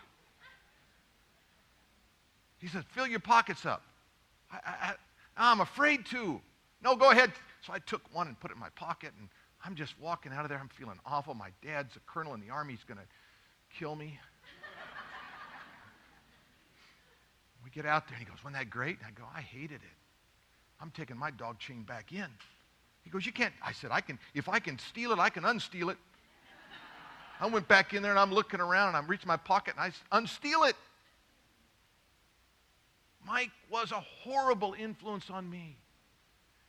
He 2.61 2.69
said, 2.69 2.87
fill 2.93 3.07
your 3.07 3.21
pockets 3.21 3.67
up. 3.67 3.83
I, 4.51 4.59
I, 4.65 4.95
I'm 5.37 5.61
afraid 5.61 6.07
to. 6.07 6.41
No, 6.83 6.97
go 6.97 7.11
ahead. 7.11 7.31
So 7.67 7.73
I 7.73 7.81
took 7.81 8.03
one 8.15 8.29
and 8.29 8.39
put 8.39 8.53
it 8.53 8.55
in 8.55 8.61
my 8.61 8.69
pocket, 8.71 9.11
and 9.19 9.29
I'm 9.65 9.75
just 9.75 9.99
walking 10.01 10.33
out 10.33 10.45
of 10.45 10.51
there. 10.51 10.59
I'm 10.59 10.69
feeling 10.69 11.01
awful. 11.05 11.35
My 11.35 11.51
dad's 11.65 11.97
a 11.97 12.01
colonel 12.07 12.33
in 12.35 12.41
the 12.41 12.51
army. 12.51 12.75
He's 12.75 12.85
going 12.85 12.99
to 12.99 13.07
kill 13.77 13.97
me. 13.97 14.17
we 17.65 17.71
get 17.71 17.85
out 17.85 18.07
there, 18.07 18.17
and 18.17 18.25
he 18.25 18.31
goes, 18.31 18.39
Wasn't 18.45 18.55
that 18.55 18.71
great? 18.71 18.99
And 18.99 19.07
I 19.09 19.11
go, 19.11 19.25
I 19.35 19.41
hated 19.41 19.83
it. 19.83 19.97
I'm 20.81 20.93
taking 20.93 21.17
my 21.17 21.33
dog 21.33 21.59
chain 21.59 21.83
back 21.83 22.13
in. 22.13 22.29
He 23.03 23.11
goes, 23.11 23.27
You 23.27 23.33
can't. 23.33 23.53
I 23.61 23.73
said, 23.73 23.91
I 23.93 24.01
can, 24.01 24.21
if 24.33 24.49
I 24.49 24.61
can 24.61 24.79
steal 24.79 25.11
it, 25.11 25.19
I 25.19 25.29
can 25.29 25.45
unsteal 25.45 25.91
it. 25.91 25.99
I 27.41 27.49
went 27.49 27.67
back 27.67 27.93
in 27.93 28.03
there 28.03 28.13
and 28.13 28.21
I'm 28.21 28.33
looking 28.33 28.61
around 28.61 28.89
and 28.89 28.97
I'm 28.97 29.09
reaching 29.09 29.29
my 29.29 29.37
pocket 29.37 29.75
and 29.77 29.93
I 29.93 30.17
unsteal 30.17 30.63
it. 30.65 30.77
Mike 33.27 33.51
was 33.71 33.91
a 33.91 34.01
horrible 34.01 34.75
influence 34.79 35.29
on 35.31 35.51
me. 35.51 35.77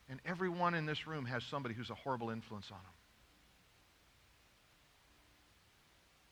And 0.08 0.20
everyone 0.24 0.74
in 0.74 0.86
this 0.86 1.06
room 1.06 1.26
has 1.26 1.44
somebody 1.44 1.74
who's 1.74 1.90
a 1.90 1.94
horrible 1.94 2.30
influence 2.30 2.70
on 2.70 2.78
them. 2.78 2.92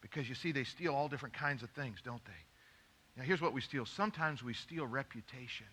Because 0.01 0.29
you 0.29 0.35
see, 0.35 0.53
they 0.53 0.65
steal 0.65 0.95
all 0.95 1.09
different 1.09 1.35
kinds 1.35 1.63
of 1.63 1.71
things, 1.71 1.99
don't 2.05 2.25
they? 2.25 2.33
Now, 3.17 3.25
here's 3.25 3.41
what 3.41 3.53
we 3.53 3.61
steal. 3.61 3.87
Sometimes 3.87 4.43
we 4.43 4.55
steal 4.55 4.87
reputation. 4.87 5.67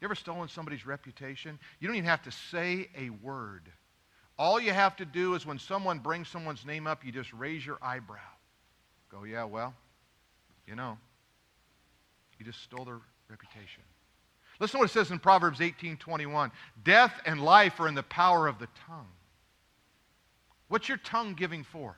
You 0.00 0.06
ever 0.06 0.14
stolen 0.14 0.48
somebody's 0.48 0.86
reputation? 0.86 1.58
You 1.78 1.88
don't 1.88 1.96
even 1.96 2.08
have 2.08 2.22
to 2.22 2.32
say 2.32 2.88
a 2.96 3.10
word. 3.10 3.70
All 4.38 4.58
you 4.58 4.72
have 4.72 4.96
to 4.96 5.04
do 5.04 5.34
is 5.34 5.44
when 5.44 5.58
someone 5.58 5.98
brings 5.98 6.28
someone's 6.28 6.64
name 6.64 6.86
up, 6.86 7.04
you 7.04 7.12
just 7.12 7.32
raise 7.34 7.64
your 7.64 7.78
eyebrow. 7.82 8.18
Go, 9.10 9.24
yeah, 9.24 9.44
well, 9.44 9.74
you 10.66 10.74
know, 10.74 10.96
you 12.38 12.46
just 12.46 12.62
stole 12.62 12.86
their 12.86 13.00
reputation. 13.28 13.82
Listen 14.60 14.78
to 14.78 14.82
what 14.82 14.90
it 14.90 14.92
says 14.92 15.10
in 15.10 15.18
Proverbs 15.18 15.60
18 15.60 15.96
21. 15.96 16.52
Death 16.84 17.14
and 17.24 17.42
life 17.42 17.80
are 17.80 17.88
in 17.88 17.94
the 17.94 18.02
power 18.02 18.46
of 18.46 18.58
the 18.58 18.68
tongue. 18.86 19.08
What's 20.68 20.88
your 20.88 20.98
tongue 20.98 21.34
giving 21.34 21.64
for? 21.64 21.96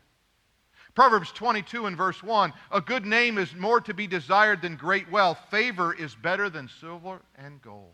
Proverbs 0.94 1.32
22 1.32 1.86
and 1.86 1.96
verse 1.96 2.22
1 2.22 2.52
A 2.70 2.80
good 2.80 3.04
name 3.04 3.36
is 3.36 3.54
more 3.54 3.80
to 3.80 3.92
be 3.92 4.06
desired 4.06 4.62
than 4.62 4.76
great 4.76 5.10
wealth. 5.10 5.38
Favor 5.50 5.92
is 5.92 6.14
better 6.14 6.48
than 6.48 6.70
silver 6.80 7.20
and 7.36 7.60
gold. 7.60 7.92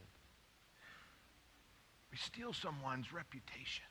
We 2.10 2.18
steal 2.18 2.52
someone's 2.52 3.12
reputation. 3.12 3.84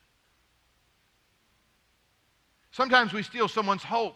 Sometimes 2.71 3.13
we 3.13 3.23
steal 3.23 3.47
someone's 3.47 3.83
hope. 3.83 4.15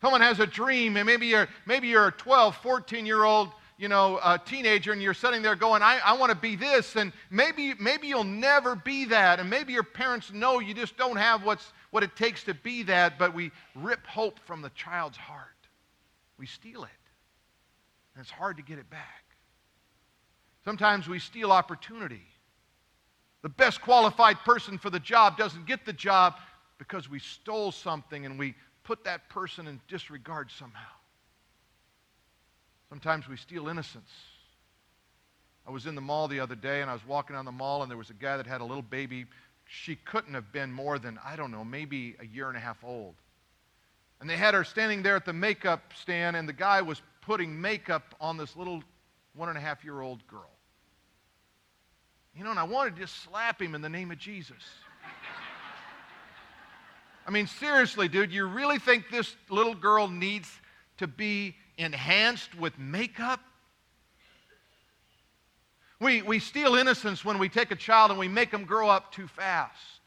Someone 0.00 0.20
has 0.20 0.38
a 0.38 0.46
dream, 0.46 0.96
and 0.96 1.06
maybe 1.06 1.26
you're, 1.26 1.48
maybe 1.66 1.88
you're 1.88 2.08
a 2.08 2.12
12, 2.12 2.56
14 2.58 3.04
year 3.04 3.24
old 3.24 3.48
you 3.78 3.88
know, 3.88 4.18
a 4.22 4.38
teenager 4.44 4.92
and 4.92 5.00
you're 5.00 5.14
sitting 5.14 5.40
there 5.40 5.54
going, 5.54 5.82
I, 5.82 6.00
I 6.04 6.16
want 6.18 6.30
to 6.30 6.36
be 6.36 6.56
this, 6.56 6.96
and 6.96 7.12
maybe, 7.30 7.74
maybe 7.78 8.08
you'll 8.08 8.24
never 8.24 8.74
be 8.74 9.04
that, 9.06 9.38
and 9.38 9.48
maybe 9.48 9.72
your 9.72 9.84
parents 9.84 10.32
know 10.32 10.58
you 10.58 10.74
just 10.74 10.96
don't 10.96 11.16
have 11.16 11.44
what's, 11.44 11.72
what 11.90 12.02
it 12.02 12.16
takes 12.16 12.42
to 12.44 12.54
be 12.54 12.82
that, 12.82 13.18
but 13.20 13.32
we 13.32 13.52
rip 13.76 14.04
hope 14.04 14.40
from 14.40 14.62
the 14.62 14.70
child's 14.70 15.16
heart. 15.16 15.46
We 16.38 16.46
steal 16.46 16.82
it, 16.82 16.90
and 18.14 18.22
it's 18.22 18.30
hard 18.30 18.56
to 18.56 18.64
get 18.64 18.78
it 18.78 18.90
back. 18.90 19.24
Sometimes 20.64 21.08
we 21.08 21.20
steal 21.20 21.52
opportunity. 21.52 22.26
The 23.42 23.48
best 23.48 23.80
qualified 23.80 24.38
person 24.40 24.76
for 24.76 24.90
the 24.90 24.98
job 24.98 25.38
doesn't 25.38 25.66
get 25.66 25.86
the 25.86 25.92
job 25.92 26.34
because 26.78 27.08
we 27.08 27.20
stole 27.20 27.70
something 27.70 28.26
and 28.26 28.38
we 28.38 28.56
put 28.82 29.04
that 29.04 29.28
person 29.28 29.68
in 29.68 29.80
disregard 29.86 30.50
somehow. 30.50 30.97
Sometimes 32.88 33.28
we 33.28 33.36
steal 33.36 33.68
innocence. 33.68 34.10
I 35.66 35.70
was 35.70 35.86
in 35.86 35.94
the 35.94 36.00
mall 36.00 36.28
the 36.28 36.40
other 36.40 36.54
day 36.54 36.80
and 36.80 36.90
I 36.90 36.94
was 36.94 37.06
walking 37.06 37.36
down 37.36 37.44
the 37.44 37.52
mall 37.52 37.82
and 37.82 37.90
there 37.90 37.98
was 37.98 38.08
a 38.08 38.14
guy 38.14 38.38
that 38.38 38.46
had 38.46 38.62
a 38.62 38.64
little 38.64 38.82
baby. 38.82 39.26
She 39.66 39.96
couldn't 39.96 40.32
have 40.32 40.50
been 40.50 40.72
more 40.72 40.98
than, 40.98 41.18
I 41.22 41.36
don't 41.36 41.50
know, 41.50 41.64
maybe 41.64 42.16
a 42.20 42.26
year 42.26 42.48
and 42.48 42.56
a 42.56 42.60
half 42.60 42.82
old. 42.82 43.14
And 44.20 44.28
they 44.28 44.36
had 44.36 44.54
her 44.54 44.64
standing 44.64 45.02
there 45.02 45.16
at 45.16 45.26
the 45.26 45.34
makeup 45.34 45.92
stand 45.94 46.36
and 46.36 46.48
the 46.48 46.54
guy 46.54 46.80
was 46.80 47.02
putting 47.20 47.60
makeup 47.60 48.14
on 48.20 48.38
this 48.38 48.56
little 48.56 48.82
one 49.34 49.50
and 49.50 49.58
a 49.58 49.60
half 49.60 49.84
year 49.84 50.00
old 50.00 50.26
girl. 50.26 50.50
You 52.34 52.44
know, 52.44 52.50
and 52.50 52.58
I 52.58 52.64
wanted 52.64 52.94
to 52.94 53.02
just 53.02 53.22
slap 53.22 53.60
him 53.60 53.74
in 53.74 53.82
the 53.82 53.88
name 53.88 54.10
of 54.10 54.18
Jesus. 54.18 54.62
I 57.26 57.30
mean, 57.30 57.46
seriously, 57.46 58.08
dude, 58.08 58.32
you 58.32 58.46
really 58.46 58.78
think 58.78 59.10
this 59.10 59.36
little 59.50 59.74
girl 59.74 60.08
needs 60.08 60.50
to 60.98 61.06
be 61.06 61.56
enhanced 61.76 62.54
with 62.54 62.78
makeup. 62.78 63.40
We, 66.00 66.22
we 66.22 66.38
steal 66.38 66.74
innocence 66.74 67.24
when 67.24 67.38
we 67.38 67.48
take 67.48 67.70
a 67.70 67.76
child 67.76 68.10
and 68.10 68.20
we 68.20 68.28
make 68.28 68.50
them 68.50 68.64
grow 68.64 68.88
up 68.88 69.12
too 69.12 69.26
fast. 69.26 70.00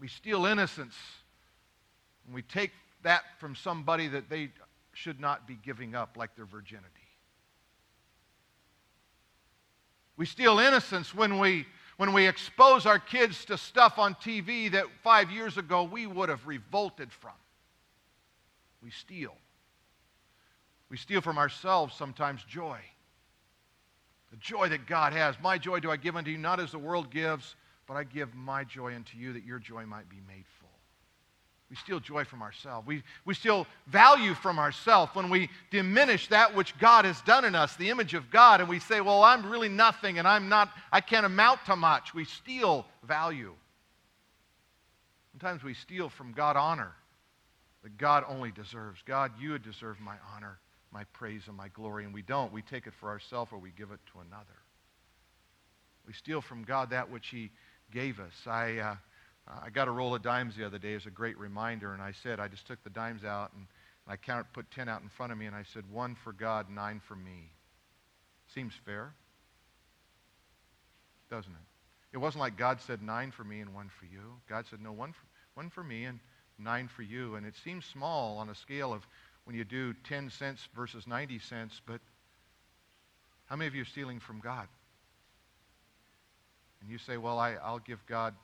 We 0.00 0.08
steal 0.08 0.46
innocence 0.46 0.96
and 2.26 2.34
we 2.34 2.42
take 2.42 2.72
that 3.02 3.22
from 3.38 3.54
somebody 3.54 4.08
that 4.08 4.28
they 4.28 4.50
should 4.92 5.20
not 5.20 5.46
be 5.46 5.58
giving 5.62 5.94
up, 5.94 6.16
like 6.16 6.34
their 6.36 6.44
virginity. 6.44 6.86
We 10.16 10.26
steal 10.26 10.58
innocence 10.58 11.14
when 11.14 11.38
we, 11.38 11.66
when 11.96 12.12
we 12.12 12.26
expose 12.26 12.84
our 12.84 12.98
kids 12.98 13.44
to 13.46 13.56
stuff 13.56 13.98
on 13.98 14.14
TV 14.16 14.70
that 14.72 14.86
five 15.02 15.30
years 15.30 15.56
ago 15.56 15.84
we 15.84 16.06
would 16.06 16.28
have 16.28 16.46
revolted 16.46 17.12
from. 17.12 17.32
We 18.82 18.90
steal. 18.90 19.34
We 20.88 20.96
steal 20.96 21.20
from 21.20 21.38
ourselves 21.38 21.94
sometimes 21.94 22.42
joy. 22.44 22.78
The 24.30 24.36
joy 24.36 24.68
that 24.68 24.86
God 24.86 25.12
has. 25.12 25.36
My 25.42 25.58
joy 25.58 25.80
do 25.80 25.90
I 25.90 25.96
give 25.96 26.16
unto 26.16 26.30
you, 26.30 26.38
not 26.38 26.60
as 26.60 26.72
the 26.72 26.78
world 26.78 27.10
gives, 27.10 27.56
but 27.86 27.94
I 27.94 28.04
give 28.04 28.34
my 28.34 28.64
joy 28.64 28.94
unto 28.94 29.18
you 29.18 29.32
that 29.32 29.44
your 29.44 29.58
joy 29.58 29.86
might 29.86 30.08
be 30.08 30.20
made 30.26 30.44
full. 30.58 30.68
We 31.68 31.76
steal 31.76 32.00
joy 32.00 32.24
from 32.24 32.42
ourselves. 32.42 32.84
We, 32.86 33.04
we 33.24 33.34
steal 33.34 33.64
value 33.86 34.34
from 34.34 34.58
ourselves 34.58 35.14
when 35.14 35.30
we 35.30 35.48
diminish 35.70 36.26
that 36.28 36.54
which 36.54 36.76
God 36.78 37.04
has 37.04 37.20
done 37.22 37.44
in 37.44 37.54
us, 37.54 37.76
the 37.76 37.90
image 37.90 38.14
of 38.14 38.28
God, 38.30 38.60
and 38.60 38.68
we 38.68 38.80
say, 38.80 39.00
well, 39.00 39.22
I'm 39.22 39.48
really 39.48 39.68
nothing 39.68 40.18
and 40.18 40.26
I'm 40.26 40.48
not, 40.48 40.70
I 40.90 41.00
can't 41.00 41.24
amount 41.24 41.64
to 41.66 41.76
much. 41.76 42.12
We 42.12 42.24
steal 42.24 42.86
value. 43.04 43.54
Sometimes 45.32 45.62
we 45.62 45.74
steal 45.74 46.08
from 46.08 46.32
God 46.32 46.56
honor 46.56 46.92
that 47.82 47.96
God 47.96 48.24
only 48.28 48.50
deserves. 48.50 49.00
God, 49.06 49.32
you 49.40 49.58
deserve 49.58 50.00
my 50.00 50.16
honor, 50.34 50.58
my 50.92 51.04
praise, 51.12 51.42
and 51.46 51.56
my 51.56 51.68
glory. 51.68 52.04
And 52.04 52.12
we 52.12 52.22
don't. 52.22 52.52
We 52.52 52.62
take 52.62 52.86
it 52.86 52.94
for 53.00 53.08
ourselves 53.08 53.50
or 53.52 53.58
we 53.58 53.70
give 53.70 53.90
it 53.90 54.00
to 54.12 54.20
another. 54.20 54.44
We 56.06 56.12
steal 56.12 56.40
from 56.40 56.64
God 56.64 56.90
that 56.90 57.10
which 57.10 57.28
He 57.28 57.50
gave 57.92 58.20
us. 58.20 58.32
I, 58.46 58.78
uh, 58.78 58.96
I 59.46 59.70
got 59.70 59.88
a 59.88 59.90
roll 59.90 60.14
of 60.14 60.22
dimes 60.22 60.56
the 60.56 60.66
other 60.66 60.78
day 60.78 60.94
as 60.94 61.06
a 61.06 61.10
great 61.10 61.38
reminder, 61.38 61.92
and 61.92 62.02
I 62.02 62.12
said, 62.22 62.40
I 62.40 62.48
just 62.48 62.66
took 62.66 62.82
the 62.84 62.90
dimes 62.90 63.24
out 63.24 63.52
and 63.54 63.66
I 64.06 64.16
counted, 64.16 64.52
put 64.52 64.70
10 64.70 64.88
out 64.88 65.02
in 65.02 65.08
front 65.08 65.30
of 65.30 65.38
me, 65.38 65.46
and 65.46 65.54
I 65.54 65.62
said, 65.72 65.84
one 65.90 66.16
for 66.24 66.32
God, 66.32 66.68
nine 66.68 67.00
for 67.06 67.14
me. 67.14 67.52
Seems 68.54 68.72
fair, 68.84 69.14
doesn't 71.30 71.52
it? 71.52 71.58
It 72.12 72.18
wasn't 72.18 72.40
like 72.40 72.56
God 72.56 72.80
said 72.80 73.02
nine 73.02 73.30
for 73.30 73.44
me 73.44 73.60
and 73.60 73.72
one 73.72 73.88
for 74.00 74.06
you. 74.06 74.40
God 74.48 74.64
said, 74.68 74.80
no, 74.82 74.90
one 74.90 75.12
for, 75.12 75.26
one 75.54 75.70
for 75.70 75.84
me 75.84 76.06
and 76.06 76.18
nine 76.60 76.88
for 76.88 77.02
you. 77.02 77.34
And 77.34 77.46
it 77.46 77.54
seems 77.64 77.84
small 77.84 78.38
on 78.38 78.48
a 78.48 78.54
scale 78.54 78.92
of 78.92 79.06
when 79.44 79.56
you 79.56 79.64
do 79.64 79.94
10 80.04 80.30
cents 80.30 80.68
versus 80.74 81.06
90 81.06 81.38
cents, 81.40 81.80
but 81.86 82.00
how 83.46 83.56
many 83.56 83.66
of 83.66 83.74
you 83.74 83.82
are 83.82 83.86
stealing 83.86 84.20
from 84.20 84.38
God? 84.38 84.68
And 86.80 86.90
you 86.90 86.98
say, 86.98 87.16
well, 87.16 87.38
I, 87.38 87.54
I'll 87.54 87.80
give 87.80 88.04
God 88.06 88.34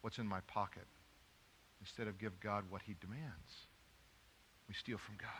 what's 0.00 0.18
in 0.18 0.26
my 0.26 0.40
pocket 0.48 0.86
instead 1.80 2.08
of 2.08 2.18
give 2.18 2.38
God 2.40 2.64
what 2.70 2.82
he 2.82 2.96
demands. 3.00 3.66
We 4.68 4.74
steal 4.74 4.98
from 4.98 5.14
God. 5.18 5.30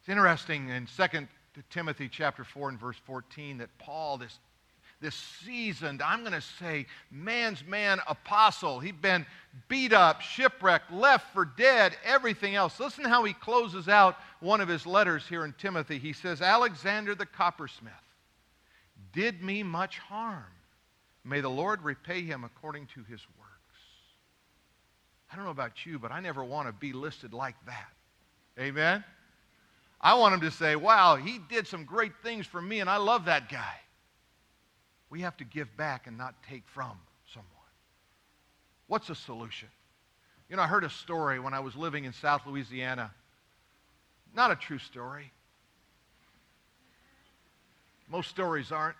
It's 0.00 0.08
interesting 0.08 0.68
in 0.68 0.86
2 0.86 1.26
Timothy 1.70 2.08
chapter 2.08 2.44
4 2.44 2.70
and 2.70 2.80
verse 2.80 2.96
14 3.06 3.58
that 3.58 3.70
Paul, 3.78 4.18
this 4.18 4.38
this 5.02 5.16
seasoned, 5.44 6.00
I'm 6.00 6.20
going 6.20 6.32
to 6.32 6.40
say, 6.40 6.86
man's 7.10 7.62
man 7.66 7.98
apostle. 8.06 8.80
He'd 8.80 9.02
been 9.02 9.26
beat 9.68 9.92
up, 9.92 10.22
shipwrecked, 10.22 10.92
left 10.92 11.34
for 11.34 11.44
dead, 11.44 11.96
everything 12.04 12.54
else. 12.54 12.78
Listen 12.80 13.04
how 13.04 13.24
he 13.24 13.34
closes 13.34 13.88
out 13.88 14.16
one 14.40 14.60
of 14.60 14.68
his 14.68 14.86
letters 14.86 15.26
here 15.28 15.44
in 15.44 15.52
Timothy. 15.58 15.98
He 15.98 16.12
says, 16.12 16.40
Alexander 16.40 17.14
the 17.14 17.26
coppersmith 17.26 17.92
did 19.12 19.42
me 19.42 19.62
much 19.62 19.98
harm. 19.98 20.44
May 21.24 21.40
the 21.40 21.50
Lord 21.50 21.82
repay 21.82 22.22
him 22.22 22.44
according 22.44 22.86
to 22.94 23.00
his 23.00 23.20
works. 23.38 23.50
I 25.30 25.36
don't 25.36 25.44
know 25.44 25.50
about 25.50 25.84
you, 25.84 25.98
but 25.98 26.12
I 26.12 26.20
never 26.20 26.44
want 26.44 26.68
to 26.68 26.72
be 26.72 26.92
listed 26.92 27.32
like 27.32 27.56
that. 27.66 27.90
Amen? 28.58 29.02
I 30.00 30.14
want 30.14 30.34
him 30.34 30.40
to 30.40 30.50
say, 30.50 30.76
wow, 30.76 31.16
he 31.16 31.38
did 31.38 31.66
some 31.66 31.84
great 31.84 32.12
things 32.22 32.46
for 32.46 32.60
me, 32.60 32.80
and 32.80 32.88
I 32.90 32.96
love 32.96 33.26
that 33.26 33.48
guy. 33.48 33.74
We 35.12 35.20
have 35.20 35.36
to 35.36 35.44
give 35.44 35.76
back 35.76 36.06
and 36.06 36.16
not 36.16 36.34
take 36.48 36.62
from 36.68 36.98
someone. 37.34 37.50
What's 38.86 39.08
the 39.08 39.14
solution? 39.14 39.68
You 40.48 40.56
know, 40.56 40.62
I 40.62 40.66
heard 40.66 40.84
a 40.84 40.88
story 40.88 41.38
when 41.38 41.52
I 41.52 41.60
was 41.60 41.76
living 41.76 42.06
in 42.06 42.14
South 42.14 42.46
Louisiana. 42.46 43.10
Not 44.34 44.50
a 44.50 44.56
true 44.56 44.78
story. 44.78 45.30
Most 48.08 48.30
stories 48.30 48.72
aren't. 48.72 48.96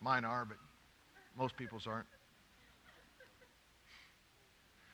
Mine 0.00 0.24
are, 0.24 0.44
but 0.44 0.56
most 1.38 1.56
people's 1.56 1.86
aren't. 1.86 2.08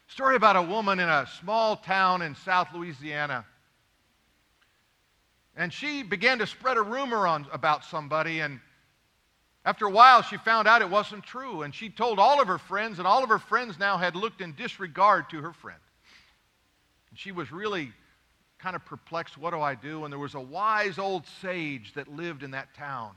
Story 0.08 0.36
about 0.36 0.56
a 0.56 0.62
woman 0.62 1.00
in 1.00 1.08
a 1.08 1.26
small 1.40 1.76
town 1.76 2.20
in 2.20 2.34
South 2.34 2.68
Louisiana. 2.74 3.46
And 5.56 5.72
she 5.72 6.02
began 6.02 6.40
to 6.40 6.46
spread 6.46 6.76
a 6.76 6.82
rumor 6.82 7.26
on, 7.26 7.46
about 7.54 7.86
somebody, 7.86 8.40
and 8.40 8.60
after 9.64 9.86
a 9.86 9.90
while, 9.90 10.22
she 10.22 10.38
found 10.38 10.66
out 10.66 10.80
it 10.80 10.88
wasn't 10.88 11.22
true, 11.24 11.62
and 11.62 11.74
she 11.74 11.90
told 11.90 12.18
all 12.18 12.40
of 12.40 12.48
her 12.48 12.58
friends, 12.58 12.98
and 12.98 13.06
all 13.06 13.22
of 13.22 13.28
her 13.28 13.38
friends 13.38 13.78
now 13.78 13.98
had 13.98 14.16
looked 14.16 14.40
in 14.40 14.54
disregard 14.54 15.28
to 15.30 15.42
her 15.42 15.52
friend. 15.52 15.80
And 17.10 17.18
she 17.18 17.30
was 17.30 17.52
really 17.52 17.92
kind 18.58 18.74
of 18.74 18.84
perplexed 18.84 19.36
what 19.36 19.52
do 19.52 19.60
I 19.60 19.74
do? 19.74 20.04
And 20.04 20.12
there 20.12 20.18
was 20.18 20.34
a 20.34 20.40
wise 20.40 20.98
old 20.98 21.26
sage 21.40 21.92
that 21.94 22.08
lived 22.08 22.42
in 22.42 22.52
that 22.52 22.74
town. 22.74 23.12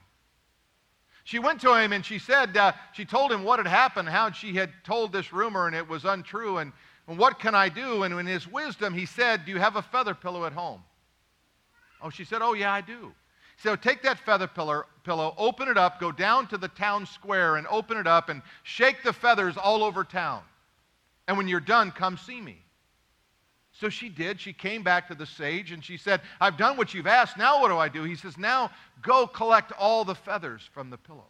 She 1.25 1.39
went 1.39 1.61
to 1.61 1.73
him 1.73 1.93
and 1.93 2.05
she 2.05 2.19
said, 2.19 2.55
uh, 2.57 2.73
she 2.93 3.05
told 3.05 3.31
him 3.31 3.43
what 3.43 3.59
had 3.59 3.67
happened, 3.67 4.09
how 4.09 4.31
she 4.31 4.53
had 4.53 4.71
told 4.83 5.13
this 5.13 5.31
rumor 5.31 5.67
and 5.67 5.75
it 5.75 5.87
was 5.87 6.03
untrue, 6.03 6.57
and, 6.57 6.73
and 7.07 7.17
what 7.17 7.39
can 7.39 7.55
I 7.55 7.69
do? 7.69 8.03
And 8.03 8.13
in 8.19 8.25
his 8.25 8.47
wisdom, 8.47 8.93
he 8.93 9.05
said, 9.05 9.45
Do 9.45 9.51
you 9.51 9.59
have 9.59 9.77
a 9.77 9.81
feather 9.81 10.13
pillow 10.13 10.45
at 10.45 10.53
home? 10.53 10.83
Oh, 12.01 12.09
she 12.09 12.25
said, 12.25 12.41
Oh, 12.41 12.53
yeah, 12.53 12.73
I 12.73 12.81
do. 12.81 13.13
So 13.63 13.77
take 13.77 14.01
that 14.01 14.19
feather 14.19 14.45
pillow, 14.45 14.83
pillow, 15.05 15.33
open 15.37 15.69
it 15.69 15.77
up, 15.77 15.97
go 15.97 16.11
down 16.11 16.47
to 16.47 16.57
the 16.57 16.67
town 16.67 17.05
square 17.05 17.55
and 17.55 17.65
open 17.67 17.95
it 17.95 18.05
up 18.05 18.27
and 18.27 18.41
shake 18.63 19.03
the 19.03 19.13
feathers 19.13 19.55
all 19.55 19.85
over 19.85 20.03
town. 20.03 20.41
And 21.29 21.37
when 21.37 21.47
you're 21.47 21.61
done, 21.61 21.91
come 21.91 22.17
see 22.17 22.41
me. 22.41 22.57
So 23.71 23.87
she 23.87 24.09
did. 24.09 24.41
She 24.41 24.51
came 24.51 24.83
back 24.83 25.07
to 25.07 25.15
the 25.15 25.25
sage 25.25 25.71
and 25.71 25.81
she 25.83 25.95
said, 25.95 26.19
I've 26.41 26.57
done 26.57 26.75
what 26.75 26.93
you've 26.93 27.07
asked. 27.07 27.37
Now 27.37 27.61
what 27.61 27.69
do 27.69 27.77
I 27.77 27.87
do? 27.87 28.03
He 28.03 28.17
says, 28.17 28.37
Now 28.37 28.69
go 29.01 29.25
collect 29.25 29.71
all 29.79 30.03
the 30.03 30.13
feathers 30.13 30.69
from 30.73 30.89
the 30.89 30.97
pillow. 30.97 31.29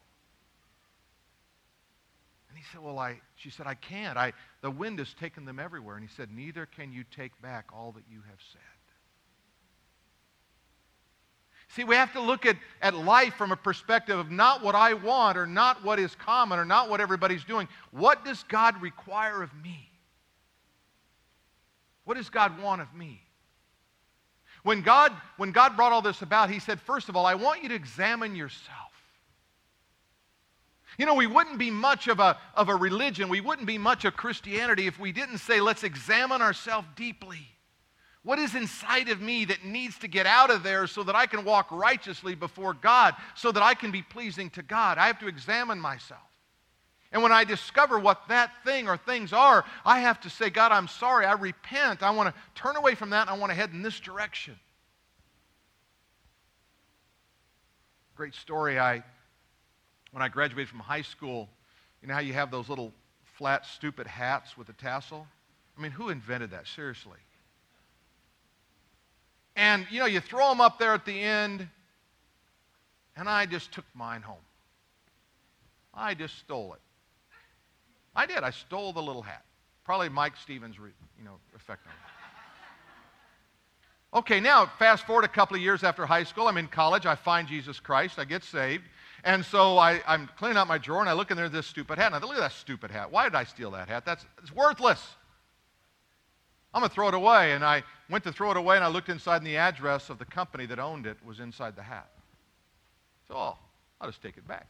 And 2.50 2.58
he 2.58 2.64
said, 2.72 2.82
Well, 2.82 2.98
I, 2.98 3.22
she 3.36 3.52
said, 3.52 3.68
I 3.68 3.76
can't. 3.76 4.18
I, 4.18 4.34
the 4.62 4.72
wind 4.72 4.98
has 4.98 5.14
taken 5.14 5.46
them 5.46 5.60
everywhere. 5.60 5.98
And 5.98 6.04
he 6.04 6.14
said, 6.16 6.30
Neither 6.32 6.66
can 6.66 6.92
you 6.92 7.04
take 7.16 7.40
back 7.44 7.68
all 7.72 7.92
that 7.92 8.06
you 8.10 8.22
have 8.28 8.40
said. 8.52 8.73
See, 11.76 11.84
we 11.84 11.96
have 11.96 12.14
to 12.14 12.22
look 12.22 12.46
at, 12.46 12.56
at 12.84 12.94
life 12.94 13.34
from 13.34 13.52
a 13.52 13.56
perspective 13.56 14.20
of 14.20 14.30
not 14.30 14.64
what 14.64 14.76
I 14.76 14.94
want 14.94 15.40
or 15.40 15.48
not 15.48 15.84
what 15.84 15.98
is 15.98 16.14
common 16.14 16.60
or 16.60 16.66
not 16.66 16.88
what 16.88 17.02
everybody's 17.02 17.44
doing. 17.44 17.68
What 17.90 18.24
does 18.24 18.44
God 18.44 18.80
require 18.80 19.42
of 19.42 19.52
me? 19.56 19.90
What 22.06 22.16
does 22.16 22.30
God 22.30 22.62
want 22.62 22.82
of 22.82 22.94
me? 22.94 23.22
When 24.62 24.84
God, 24.84 25.14
when 25.38 25.52
God 25.52 25.76
brought 25.76 25.92
all 25.92 26.04
this 26.04 26.22
about, 26.22 26.52
He 26.52 26.60
said, 26.60 26.80
first 26.80 27.10
of 27.10 27.16
all, 27.16 27.26
I 27.26 27.34
want 27.34 27.64
you 27.64 27.70
to 27.70 27.76
examine 27.76 28.36
yourself. 28.36 28.92
You 31.00 31.08
know, 31.08 31.16
we 31.16 31.26
wouldn't 31.26 31.58
be 31.58 31.72
much 31.72 32.08
of 32.08 32.20
a, 32.20 32.38
of 32.54 32.70
a 32.70 32.76
religion, 32.76 33.30
we 33.30 33.42
wouldn't 33.42 33.68
be 33.68 33.80
much 33.80 34.06
of 34.06 34.16
Christianity 34.16 34.86
if 34.86 35.00
we 35.00 35.12
didn't 35.12 35.40
say, 35.40 35.60
let's 35.60 35.84
examine 35.84 36.44
ourselves 36.44 36.88
deeply. 36.96 37.48
What 38.24 38.40
is 38.40 38.56
inside 38.56 39.10
of 39.10 39.22
me 39.22 39.46
that 39.46 39.66
needs 39.66 40.00
to 40.00 40.08
get 40.08 40.26
out 40.26 40.50
of 40.50 40.64
there 40.64 40.88
so 40.88 41.04
that 41.04 41.16
I 41.16 41.26
can 41.26 41.44
walk 41.44 41.68
righteously 41.72 42.36
before 42.36 42.74
God, 42.74 43.16
so 43.36 43.52
that 43.52 43.62
I 43.62 43.74
can 43.74 43.92
be 43.92 44.02
pleasing 44.02 44.50
to 44.52 44.64
God? 44.64 44.98
I 44.98 45.08
have 45.08 45.20
to 45.20 45.28
examine 45.28 45.80
myself. 45.80 46.22
And 47.12 47.22
when 47.22 47.34
I 47.34 47.44
discover 47.44 48.00
what 48.00 48.28
that 48.30 48.52
thing 48.64 48.88
or 48.88 48.98
things 48.98 49.34
are, 49.34 49.66
I 49.86 50.00
have 50.00 50.22
to 50.22 50.30
say, 50.30 50.50
God, 50.50 50.72
I'm 50.72 50.88
sorry. 50.88 51.26
I 51.26 51.34
repent. 51.34 52.02
I 52.02 52.10
want 52.12 52.34
to 52.34 52.42
turn 52.56 52.76
away 52.76 52.96
from 52.96 53.12
that 53.12 53.22
and 53.22 53.30
I 53.30 53.38
want 53.38 53.52
to 53.52 53.56
head 53.56 53.72
in 53.72 53.84
this 53.84 54.00
direction. 54.00 54.56
Great 58.16 58.34
story. 58.34 58.80
I, 58.80 59.04
when 60.12 60.24
I 60.24 60.30
graduated 60.30 60.70
from 60.70 60.80
high 60.80 61.02
school, 61.02 61.50
you 62.02 62.08
know 62.08 62.14
how 62.16 62.20
you 62.22 62.34
have 62.34 62.50
those 62.50 62.70
little 62.70 62.94
flat, 63.38 63.66
stupid 63.66 64.08
hats 64.08 64.58
with 64.58 64.70
a 64.70 64.74
tassel? 64.74 65.28
I 65.78 65.82
mean, 65.82 65.92
who 65.92 66.10
invented 66.10 66.52
that? 66.52 66.68
Seriously. 66.68 67.18
And, 69.56 69.86
you 69.92 70.00
know, 70.00 70.06
you 70.06 70.20
throw 70.20 70.50
them 70.50 70.62
up 70.62 70.80
there 70.80 70.94
at 70.94 71.06
the 71.06 71.20
end, 71.20 71.68
and 73.16 73.30
I 73.30 73.46
just 73.46 73.72
took 73.72 73.86
mine 73.94 74.22
home. 74.22 74.38
I 75.94 76.16
just 76.16 76.38
stole 76.40 76.74
it. 76.74 76.80
I 78.16 78.26
did. 78.26 78.40
I 78.40 78.50
stole 78.50 78.94
the 78.94 79.02
little 79.02 79.22
hat. 79.22 79.44
Probably 79.84 80.10
Mike 80.10 80.38
Stevens, 80.38 80.76
you 80.78 81.24
know, 81.24 81.38
effect 81.56 81.86
on 81.86 81.94
it. 81.94 82.14
Okay, 84.16 84.40
now 84.40 84.68
fast 84.78 85.08
forward 85.08 85.26
a 85.26 85.28
couple 85.28 85.56
of 85.56 85.62
years 85.62 85.84
after 85.84 86.06
high 86.06 86.24
school. 86.24 86.48
I'm 86.48 86.58
in 86.58 86.68
college. 86.68 87.08
I 87.08 87.16
find 87.16 87.48
Jesus 87.48 87.80
Christ. 87.80 88.20
I 88.20 88.26
get 88.26 88.44
saved. 88.44 88.84
And 89.24 89.44
so 89.44 89.80
I, 89.80 90.02
am 90.06 90.30
cleaning 90.38 90.58
out 90.58 90.68
my 90.68 90.78
drawer 90.78 91.00
and 91.00 91.10
I 91.10 91.14
look 91.14 91.32
in 91.32 91.38
there 91.38 91.50
this 91.50 91.66
stupid 91.66 91.98
hat. 91.98 92.08
And 92.08 92.16
I 92.16 92.20
thought, 92.20 92.28
look 92.28 92.38
at 92.38 92.42
that 92.42 92.52
stupid 92.52 92.92
hat. 92.92 93.12
Why 93.12 93.24
did 93.24 93.34
I 93.34 93.44
steal 93.44 93.72
that 93.72 93.88
hat? 93.88 94.06
That's 94.06 94.24
it's 94.44 94.54
worthless. 94.54 95.02
I'm 96.74 96.82
going 96.82 96.90
to 96.90 96.94
throw 96.94 97.08
it 97.08 97.16
away. 97.16 97.54
And 97.54 97.64
I 97.66 97.84
went 98.14 98.24
to 98.24 98.32
throw 98.32 98.52
it 98.52 98.58
away 98.58 98.76
and 98.76 98.86
I 98.86 98.90
looked 98.90 99.10
inside 99.10 99.38
and 99.38 99.48
the 99.48 99.58
address 99.58 100.12
of 100.12 100.20
the 100.20 100.26
company 100.26 100.68
that 100.68 100.78
owned 100.78 101.08
it 101.08 101.18
was 101.26 101.40
inside 101.40 101.76
the 101.76 101.82
hat. 101.82 102.12
So 103.28 103.34
oh, 103.36 103.58
I'll 104.00 104.08
just 104.08 104.22
take 104.22 104.38
it 104.38 104.48
back. 104.48 104.68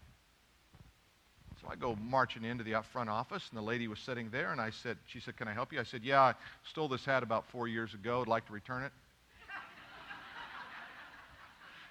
So 1.62 1.68
I 1.70 1.76
go 1.76 1.98
marching 2.02 2.46
into 2.46 2.64
the 2.64 2.82
front 2.92 3.10
office, 3.10 3.50
and 3.50 3.58
the 3.58 3.64
lady 3.64 3.90
was 3.90 4.00
sitting 4.00 4.30
there, 4.30 4.52
and 4.52 4.62
I 4.62 4.70
said, 4.70 4.98
she 5.06 5.20
said, 5.20 5.38
can 5.38 5.48
I 5.48 5.54
help 5.54 5.72
you? 5.72 5.80
I 5.80 5.84
said, 5.84 6.04
yeah, 6.04 6.22
I 6.22 6.34
stole 6.64 6.88
this 6.88 7.06
hat 7.06 7.22
about 7.22 7.46
four 7.46 7.68
years 7.68 7.94
ago. 7.94 8.22
I'd 8.22 8.28
like 8.28 8.46
to 8.48 8.54
return 8.54 8.84
it. 8.84 8.92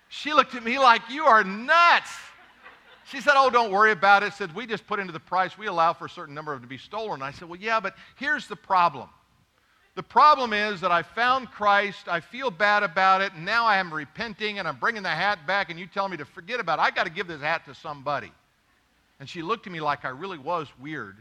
she 0.08 0.32
looked 0.32 0.54
at 0.54 0.64
me 0.64 0.78
like, 0.78 1.02
you 1.10 1.24
are 1.24 1.44
nuts. 1.44 2.10
She 3.04 3.20
said, 3.20 3.34
oh, 3.36 3.50
don't 3.50 3.70
worry 3.70 3.92
about 3.92 4.22
it. 4.22 4.32
Said, 4.34 4.54
we 4.54 4.66
just 4.66 4.86
put 4.86 5.00
into 5.00 5.12
the 5.12 5.20
price. 5.20 5.56
We 5.56 5.66
allow 5.66 5.92
for 5.92 6.06
a 6.06 6.10
certain 6.10 6.34
number 6.34 6.52
of 6.52 6.60
them 6.60 6.68
to 6.68 6.70
be 6.70 6.78
stolen. 6.78 7.14
And 7.14 7.24
I 7.24 7.30
said, 7.30 7.48
well, 7.48 7.60
yeah, 7.60 7.80
but 7.80 7.94
here's 8.16 8.46
the 8.46 8.56
problem. 8.56 9.08
The 9.94 10.02
problem 10.02 10.54
is 10.54 10.80
that 10.80 10.90
I 10.90 11.02
found 11.02 11.50
Christ, 11.50 12.08
I 12.08 12.20
feel 12.20 12.50
bad 12.50 12.82
about 12.82 13.20
it, 13.20 13.34
and 13.34 13.44
now 13.44 13.66
I 13.66 13.76
am 13.76 13.92
repenting 13.92 14.58
and 14.58 14.66
I'm 14.66 14.76
bringing 14.76 15.02
the 15.02 15.10
hat 15.10 15.46
back, 15.46 15.70
and 15.70 15.78
you 15.78 15.86
tell 15.86 16.08
me 16.08 16.16
to 16.16 16.24
forget 16.24 16.60
about 16.60 16.78
it. 16.78 16.82
I 16.82 16.90
got 16.90 17.04
to 17.04 17.10
give 17.10 17.26
this 17.26 17.42
hat 17.42 17.66
to 17.66 17.74
somebody. 17.74 18.32
And 19.20 19.28
she 19.28 19.42
looked 19.42 19.66
at 19.66 19.72
me 19.72 19.80
like 19.80 20.04
I 20.04 20.08
really 20.08 20.38
was 20.38 20.66
weird. 20.80 21.16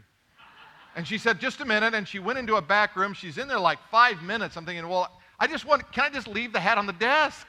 And 0.96 1.06
she 1.06 1.18
said, 1.18 1.38
just 1.38 1.60
a 1.60 1.64
minute. 1.64 1.94
And 1.94 2.06
she 2.06 2.18
went 2.18 2.38
into 2.38 2.56
a 2.56 2.62
back 2.62 2.96
room. 2.96 3.14
She's 3.14 3.38
in 3.38 3.46
there 3.46 3.60
like 3.60 3.78
five 3.90 4.22
minutes. 4.22 4.56
I'm 4.56 4.64
thinking, 4.64 4.88
well, 4.88 5.10
I 5.38 5.46
just 5.46 5.64
want, 5.64 5.90
can 5.92 6.04
I 6.04 6.10
just 6.10 6.28
leave 6.28 6.52
the 6.52 6.60
hat 6.60 6.78
on 6.78 6.86
the 6.86 6.92
desk? 6.94 7.46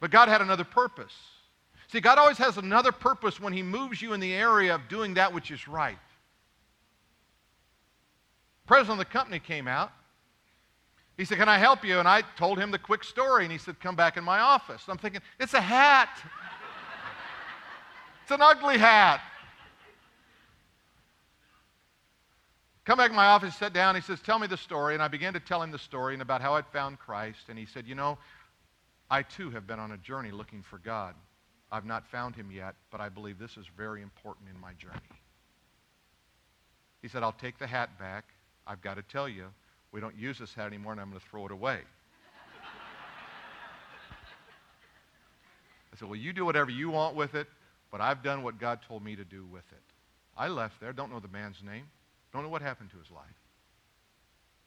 But 0.00 0.10
God 0.10 0.28
had 0.28 0.40
another 0.40 0.64
purpose. 0.64 1.12
See, 1.90 2.00
God 2.00 2.18
always 2.18 2.38
has 2.38 2.58
another 2.58 2.92
purpose 2.92 3.40
when 3.40 3.52
He 3.52 3.62
moves 3.62 4.00
you 4.00 4.12
in 4.12 4.20
the 4.20 4.32
area 4.32 4.74
of 4.74 4.88
doing 4.88 5.14
that 5.14 5.32
which 5.32 5.50
is 5.50 5.66
right. 5.66 5.98
President 8.68 9.00
of 9.00 9.06
the 9.06 9.12
company 9.12 9.40
came 9.40 9.66
out. 9.66 9.90
He 11.16 11.24
said, 11.24 11.38
Can 11.38 11.48
I 11.48 11.58
help 11.58 11.84
you? 11.84 11.98
And 11.98 12.06
I 12.06 12.22
told 12.36 12.58
him 12.58 12.70
the 12.70 12.78
quick 12.78 13.02
story. 13.02 13.42
And 13.42 13.50
he 13.50 13.58
said, 13.58 13.80
Come 13.80 13.96
back 13.96 14.16
in 14.16 14.22
my 14.22 14.38
office. 14.38 14.82
I'm 14.86 14.98
thinking, 14.98 15.22
It's 15.40 15.54
a 15.54 15.60
hat. 15.60 16.10
It's 18.22 18.30
an 18.30 18.42
ugly 18.42 18.76
hat. 18.76 19.22
Come 22.84 22.98
back 22.98 23.08
in 23.10 23.16
my 23.16 23.26
office, 23.26 23.56
sat 23.56 23.72
down. 23.72 23.94
He 23.94 24.02
says, 24.02 24.20
Tell 24.20 24.38
me 24.38 24.46
the 24.46 24.56
story. 24.56 24.92
And 24.92 25.02
I 25.02 25.08
began 25.08 25.32
to 25.32 25.40
tell 25.40 25.62
him 25.62 25.70
the 25.70 25.78
story 25.78 26.12
and 26.12 26.20
about 26.20 26.42
how 26.42 26.54
I'd 26.54 26.66
found 26.66 26.98
Christ. 26.98 27.48
And 27.48 27.58
he 27.58 27.64
said, 27.64 27.86
You 27.86 27.94
know, 27.94 28.18
I 29.10 29.22
too 29.22 29.50
have 29.50 29.66
been 29.66 29.80
on 29.80 29.92
a 29.92 29.98
journey 29.98 30.30
looking 30.30 30.62
for 30.62 30.78
God. 30.78 31.14
I've 31.72 31.86
not 31.86 32.06
found 32.06 32.36
him 32.36 32.50
yet, 32.50 32.74
but 32.90 33.00
I 33.00 33.08
believe 33.08 33.38
this 33.38 33.56
is 33.56 33.64
very 33.76 34.02
important 34.02 34.48
in 34.54 34.60
my 34.60 34.74
journey. 34.74 35.00
He 37.00 37.08
said, 37.08 37.22
I'll 37.22 37.32
take 37.32 37.58
the 37.58 37.66
hat 37.66 37.98
back. 37.98 38.24
I've 38.68 38.82
got 38.82 38.94
to 38.94 39.02
tell 39.02 39.28
you, 39.28 39.46
we 39.90 40.00
don't 40.00 40.16
use 40.16 40.38
this 40.38 40.54
hat 40.54 40.66
anymore, 40.66 40.92
and 40.92 41.00
I'm 41.00 41.08
going 41.08 41.20
to 41.20 41.26
throw 41.26 41.46
it 41.46 41.52
away. 41.52 41.80
I 45.92 45.96
said, 45.98 46.08
Well, 46.08 46.18
you 46.18 46.32
do 46.32 46.44
whatever 46.44 46.70
you 46.70 46.90
want 46.90 47.16
with 47.16 47.34
it. 47.34 47.48
But 47.90 48.00
I've 48.00 48.22
done 48.22 48.42
what 48.42 48.58
God 48.58 48.80
told 48.86 49.02
me 49.02 49.16
to 49.16 49.24
do 49.24 49.44
with 49.46 49.64
it. 49.72 49.82
I 50.36 50.48
left 50.48 50.80
there, 50.80 50.92
don't 50.92 51.10
know 51.10 51.20
the 51.20 51.28
man's 51.28 51.62
name, 51.64 51.88
don't 52.32 52.42
know 52.42 52.48
what 52.48 52.62
happened 52.62 52.90
to 52.90 52.98
his 52.98 53.10
life. 53.10 53.24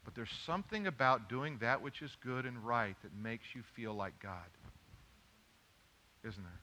But 0.04 0.16
there's 0.16 0.32
something 0.46 0.88
about 0.88 1.30
doing 1.30 1.60
that 1.62 1.82
which 1.82 2.02
is 2.02 2.12
good 2.24 2.46
and 2.46 2.66
right 2.66 2.96
that 3.04 3.16
makes 3.16 3.46
you 3.54 3.62
feel 3.76 3.94
like 3.94 4.14
God. 4.22 4.50
Isn't 6.24 6.44
there? 6.44 6.60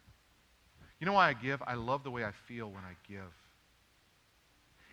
You 1.00 1.06
know 1.06 1.12
why 1.12 1.28
I 1.28 1.32
give? 1.32 1.62
I 1.64 1.74
love 1.74 2.02
the 2.02 2.10
way 2.10 2.24
I 2.24 2.32
feel 2.48 2.66
when 2.66 2.82
I 2.82 2.96
give. 3.08 3.32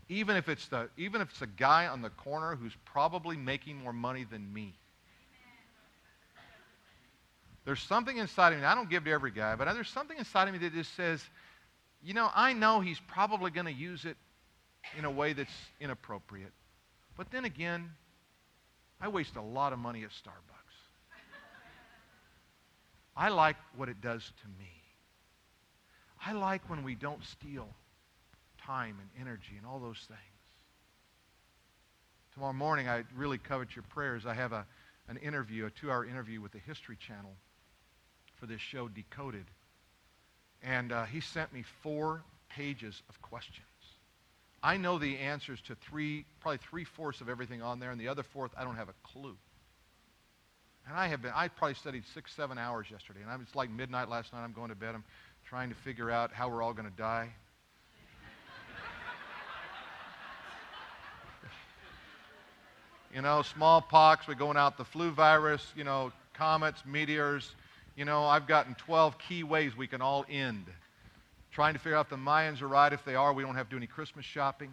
Even 0.07 0.35
if 0.35 0.49
it's 0.49 0.67
the 0.67 0.89
even 0.97 1.21
if 1.21 1.31
it's 1.31 1.41
a 1.41 1.47
guy 1.47 1.87
on 1.87 2.01
the 2.01 2.09
corner 2.09 2.55
who's 2.55 2.75
probably 2.85 3.37
making 3.37 3.77
more 3.77 3.93
money 3.93 4.23
than 4.23 4.53
me. 4.53 4.73
There's 7.65 7.81
something 7.81 8.17
inside 8.17 8.53
of 8.53 8.59
me. 8.59 8.65
I 8.65 8.75
don't 8.75 8.89
give 8.89 9.05
to 9.05 9.11
every 9.11 9.31
guy, 9.31 9.55
but 9.55 9.71
there's 9.73 9.89
something 9.89 10.17
inside 10.17 10.47
of 10.47 10.53
me 10.53 10.59
that 10.59 10.73
just 10.73 10.95
says, 10.95 11.23
you 12.03 12.13
know, 12.13 12.29
I 12.35 12.53
know 12.53 12.79
he's 12.79 12.99
probably 13.07 13.49
going 13.49 13.65
to 13.65 13.73
use 13.73 14.05
it 14.05 14.17
in 14.97 15.05
a 15.05 15.09
way 15.09 15.33
that's 15.33 15.49
inappropriate. 15.81 16.51
But 17.17 17.31
then 17.31 17.43
again, 17.43 17.89
I 19.01 19.07
waste 19.07 19.35
a 19.35 19.41
lot 19.41 19.73
of 19.73 19.79
money 19.79 20.03
at 20.03 20.11
Starbucks. 20.11 20.55
I 23.17 23.29
like 23.29 23.55
what 23.75 23.89
it 23.89 23.99
does 23.99 24.23
to 24.41 24.47
me. 24.59 24.71
I 26.23 26.33
like 26.33 26.69
when 26.69 26.83
we 26.83 26.93
don't 26.93 27.23
steal 27.23 27.67
time 28.65 28.97
and 28.99 29.27
energy 29.27 29.53
and 29.57 29.65
all 29.65 29.79
those 29.79 29.99
things. 30.07 30.19
Tomorrow 32.33 32.53
morning, 32.53 32.89
I 32.89 33.03
really 33.15 33.37
covet 33.37 33.75
your 33.75 33.83
prayers. 33.83 34.25
I 34.25 34.33
have 34.33 34.51
a, 34.51 34.65
an 35.07 35.17
interview, 35.17 35.65
a 35.65 35.69
two-hour 35.69 36.05
interview 36.05 36.41
with 36.41 36.51
the 36.51 36.59
History 36.59 36.97
Channel 36.97 37.31
for 38.39 38.45
this 38.45 38.59
show, 38.59 38.87
Decoded. 38.87 39.45
And 40.61 40.91
uh, 40.91 41.05
he 41.05 41.21
sent 41.21 41.53
me 41.53 41.63
four 41.81 42.23
pages 42.49 43.01
of 43.09 43.21
questions. 43.21 43.65
I 44.61 44.77
know 44.77 44.97
the 44.97 45.17
answers 45.19 45.61
to 45.67 45.75
three, 45.75 46.25
probably 46.41 46.57
three-fourths 46.69 47.21
of 47.21 47.29
everything 47.29 47.61
on 47.61 47.79
there, 47.79 47.91
and 47.91 48.01
the 48.01 48.07
other 48.07 48.23
fourth, 48.23 48.51
I 48.57 48.63
don't 48.63 48.75
have 48.75 48.89
a 48.89 48.95
clue. 49.03 49.37
And 50.87 50.97
I 50.97 51.07
have 51.07 51.21
been, 51.21 51.31
I 51.33 51.47
probably 51.47 51.75
studied 51.75 52.03
six, 52.13 52.33
seven 52.33 52.57
hours 52.57 52.87
yesterday. 52.91 53.19
And 53.27 53.41
it's 53.41 53.55
like 53.55 53.69
midnight 53.69 54.09
last 54.09 54.33
night. 54.33 54.43
I'm 54.43 54.53
going 54.53 54.69
to 54.69 54.75
bed. 54.75 54.93
I'm 54.93 55.03
trying 55.47 55.69
to 55.69 55.75
figure 55.75 56.11
out 56.11 56.31
how 56.33 56.49
we're 56.49 56.61
all 56.61 56.73
going 56.73 56.89
to 56.89 56.97
die. 56.97 57.29
You 63.15 63.21
know, 63.21 63.41
smallpox, 63.41 64.27
we're 64.27 64.35
going 64.35 64.57
out 64.57 64.77
the 64.77 64.83
flu 64.83 65.09
virus, 65.09 65.65
you 65.73 65.85
know, 65.85 66.11
comets, 66.33 66.83
meteors, 66.85 67.55
you 67.95 68.03
know, 68.03 68.25
I've 68.25 68.45
gotten 68.45 68.75
12 68.75 69.17
key 69.17 69.43
ways 69.43 69.75
we 69.77 69.87
can 69.87 70.01
all 70.01 70.25
end. 70.29 70.65
Trying 71.53 71.75
to 71.75 71.79
figure 71.79 71.95
out 71.95 72.07
if 72.07 72.09
the 72.09 72.17
Mayans 72.17 72.61
are 72.61 72.67
right. 72.67 72.91
If 72.91 73.05
they 73.05 73.15
are, 73.15 73.31
we 73.31 73.41
don't 73.41 73.55
have 73.55 73.67
to 73.67 73.71
do 73.71 73.77
any 73.77 73.87
Christmas 73.87 74.25
shopping. 74.25 74.69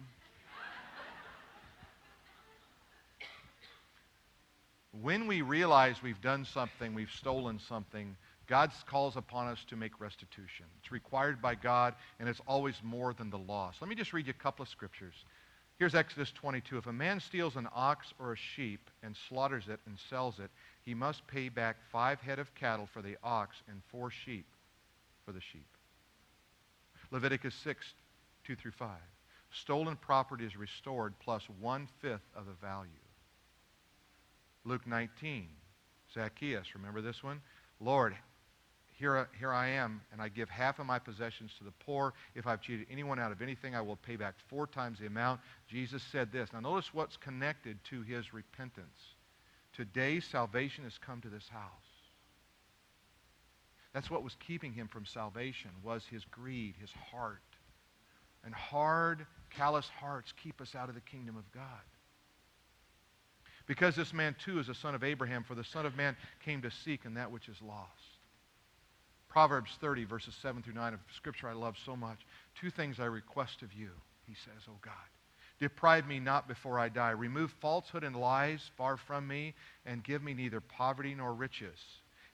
when 5.01 5.25
we 5.25 5.41
realize 5.41 6.03
we've 6.03 6.21
done 6.21 6.43
something, 6.43 6.93
we've 6.93 7.11
stolen 7.11 7.59
something, 7.59 8.17
God 8.47 8.73
calls 8.87 9.15
upon 9.15 9.47
us 9.47 9.63
to 9.69 9.77
make 9.77 10.01
restitution. 10.01 10.65
It's 10.81 10.91
required 10.91 11.41
by 11.41 11.55
God, 11.55 11.95
and 12.19 12.27
it's 12.27 12.41
always 12.45 12.75
more 12.83 13.13
than 13.13 13.29
the 13.29 13.39
loss. 13.39 13.77
Let 13.79 13.89
me 13.89 13.95
just 13.95 14.11
read 14.11 14.27
you 14.27 14.33
a 14.37 14.43
couple 14.43 14.63
of 14.63 14.69
scriptures. 14.69 15.15
Here's 15.83 15.95
Exodus 15.95 16.31
22. 16.31 16.77
If 16.77 16.87
a 16.87 16.93
man 16.93 17.19
steals 17.19 17.57
an 17.57 17.67
ox 17.75 18.13
or 18.17 18.31
a 18.31 18.37
sheep 18.37 18.89
and 19.03 19.13
slaughters 19.27 19.65
it 19.67 19.81
and 19.85 19.97
sells 20.09 20.39
it, 20.39 20.49
he 20.81 20.93
must 20.93 21.27
pay 21.27 21.49
back 21.49 21.75
five 21.91 22.21
head 22.21 22.39
of 22.39 22.55
cattle 22.55 22.87
for 22.93 23.01
the 23.01 23.17
ox 23.21 23.57
and 23.67 23.81
four 23.91 24.09
sheep 24.09 24.45
for 25.25 25.33
the 25.33 25.41
sheep. 25.41 25.67
Leviticus 27.11 27.53
6, 27.65 27.85
2 28.45 28.55
through 28.55 28.71
5. 28.71 28.91
Stolen 29.51 29.97
property 29.97 30.45
is 30.45 30.55
restored 30.55 31.15
plus 31.19 31.43
one 31.59 31.89
fifth 31.99 32.29
of 32.33 32.45
the 32.45 32.65
value. 32.65 32.89
Luke 34.63 34.87
19. 34.87 35.49
Zacchaeus, 36.13 36.75
remember 36.75 37.01
this 37.01 37.21
one? 37.21 37.41
Lord, 37.81 38.15
here, 39.03 39.17
uh, 39.17 39.25
here 39.37 39.51
I 39.51 39.67
am, 39.67 39.99
and 40.13 40.21
I 40.21 40.29
give 40.29 40.49
half 40.49 40.79
of 40.79 40.85
my 40.85 40.97
possessions 40.97 41.51
to 41.57 41.65
the 41.65 41.73
poor. 41.85 42.13
If 42.35 42.47
I've 42.47 42.61
cheated 42.61 42.87
anyone 42.89 43.19
out 43.19 43.33
of 43.33 43.41
anything, 43.41 43.75
I 43.75 43.81
will 43.81 43.97
pay 43.97 44.15
back 44.15 44.35
four 44.47 44.65
times 44.65 44.99
the 44.99 45.07
amount. 45.07 45.41
Jesus 45.67 46.01
said 46.09 46.31
this. 46.31 46.53
Now, 46.53 46.61
notice 46.61 46.93
what's 46.93 47.17
connected 47.17 47.83
to 47.89 48.01
his 48.03 48.33
repentance. 48.33 48.87
Today, 49.75 50.21
salvation 50.21 50.85
has 50.85 50.97
come 50.97 51.19
to 51.19 51.27
this 51.27 51.49
house. 51.49 51.69
That's 53.93 54.09
what 54.09 54.23
was 54.23 54.37
keeping 54.39 54.71
him 54.71 54.87
from 54.87 55.05
salvation, 55.05 55.71
was 55.83 56.05
his 56.09 56.23
greed, 56.23 56.75
his 56.79 56.91
heart. 57.11 57.41
And 58.45 58.53
hard, 58.53 59.25
callous 59.49 59.89
hearts 59.99 60.33
keep 60.41 60.61
us 60.61 60.75
out 60.75 60.87
of 60.87 60.95
the 60.95 61.01
kingdom 61.01 61.35
of 61.35 61.51
God. 61.51 61.63
Because 63.67 63.97
this 63.97 64.13
man 64.13 64.33
too 64.41 64.59
is 64.59 64.69
a 64.69 64.73
son 64.73 64.95
of 64.95 65.03
Abraham, 65.03 65.43
for 65.43 65.55
the 65.55 65.63
Son 65.65 65.85
of 65.85 65.97
Man 65.97 66.15
came 66.45 66.61
to 66.61 66.71
seek 66.71 67.03
and 67.03 67.17
that 67.17 67.31
which 67.31 67.49
is 67.49 67.61
lost. 67.61 68.12
Proverbs 69.33 69.71
30, 69.81 70.05
verses 70.05 70.35
7 70.43 70.61
through 70.61 70.75
9 70.75 70.93
of 70.93 70.99
Scripture 71.15 71.47
I 71.47 71.53
love 71.53 71.75
so 71.83 71.95
much. 71.95 72.19
Two 72.53 72.69
things 72.69 72.99
I 72.99 73.05
request 73.05 73.63
of 73.63 73.73
you, 73.73 73.89
he 74.27 74.35
says, 74.35 74.61
O 74.69 74.73
God. 74.83 74.93
Deprive 75.59 76.05
me 76.07 76.19
not 76.19 76.47
before 76.47 76.79
I 76.79 76.87
die. 76.87 77.09
Remove 77.09 77.51
falsehood 77.59 78.03
and 78.03 78.15
lies 78.15 78.69
far 78.77 78.95
from 78.95 79.27
me, 79.27 79.55
and 79.87 80.03
give 80.03 80.21
me 80.21 80.35
neither 80.35 80.61
poverty 80.61 81.15
nor 81.15 81.33
riches. 81.33 81.79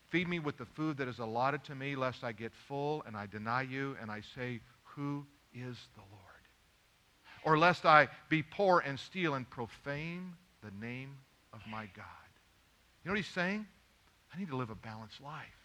Feed 0.09 0.27
me 0.27 0.39
with 0.39 0.57
the 0.57 0.65
food 0.65 0.97
that 0.97 1.07
is 1.07 1.19
allotted 1.19 1.63
to 1.63 1.75
me, 1.75 1.95
lest 1.95 2.25
I 2.25 2.33
get 2.33 2.51
full 2.67 3.01
and 3.07 3.15
I 3.15 3.27
deny 3.27 3.61
you, 3.61 3.95
and 4.01 4.11
I 4.11 4.21
say, 4.35 4.59
Who 4.95 5.25
is 5.53 5.77
the 5.95 6.01
Lord? 6.01 6.43
Or 7.45 7.57
lest 7.57 7.85
I 7.85 8.09
be 8.27 8.43
poor 8.43 8.83
and 8.85 8.99
steal 8.99 9.35
and 9.35 9.49
profane 9.49 10.33
the 10.61 10.85
name 10.85 11.15
of 11.53 11.61
my 11.71 11.85
God. 11.95 12.29
You 13.05 13.09
know 13.09 13.11
what 13.13 13.19
he's 13.19 13.33
saying? 13.33 13.65
I 14.35 14.37
need 14.37 14.49
to 14.49 14.57
live 14.57 14.69
a 14.69 14.75
balanced 14.75 15.21
life. 15.21 15.58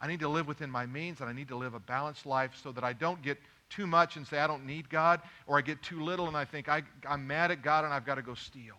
I 0.00 0.06
need 0.06 0.20
to 0.20 0.28
live 0.28 0.46
within 0.46 0.70
my 0.70 0.86
means, 0.86 1.20
and 1.20 1.28
I 1.28 1.32
need 1.32 1.48
to 1.48 1.56
live 1.56 1.74
a 1.74 1.80
balanced 1.80 2.26
life 2.26 2.52
so 2.62 2.72
that 2.72 2.84
I 2.84 2.92
don't 2.92 3.22
get 3.22 3.38
too 3.70 3.86
much 3.86 4.16
and 4.16 4.26
say, 4.26 4.38
I 4.38 4.46
don't 4.46 4.66
need 4.66 4.88
God, 4.88 5.20
or 5.46 5.58
I 5.58 5.62
get 5.62 5.82
too 5.82 6.02
little 6.02 6.28
and 6.28 6.36
I 6.36 6.44
think, 6.44 6.68
I, 6.68 6.82
I'm 7.08 7.26
mad 7.26 7.50
at 7.50 7.62
God 7.62 7.84
and 7.84 7.92
I've 7.92 8.04
got 8.04 8.16
to 8.16 8.22
go 8.22 8.34
steal. 8.34 8.76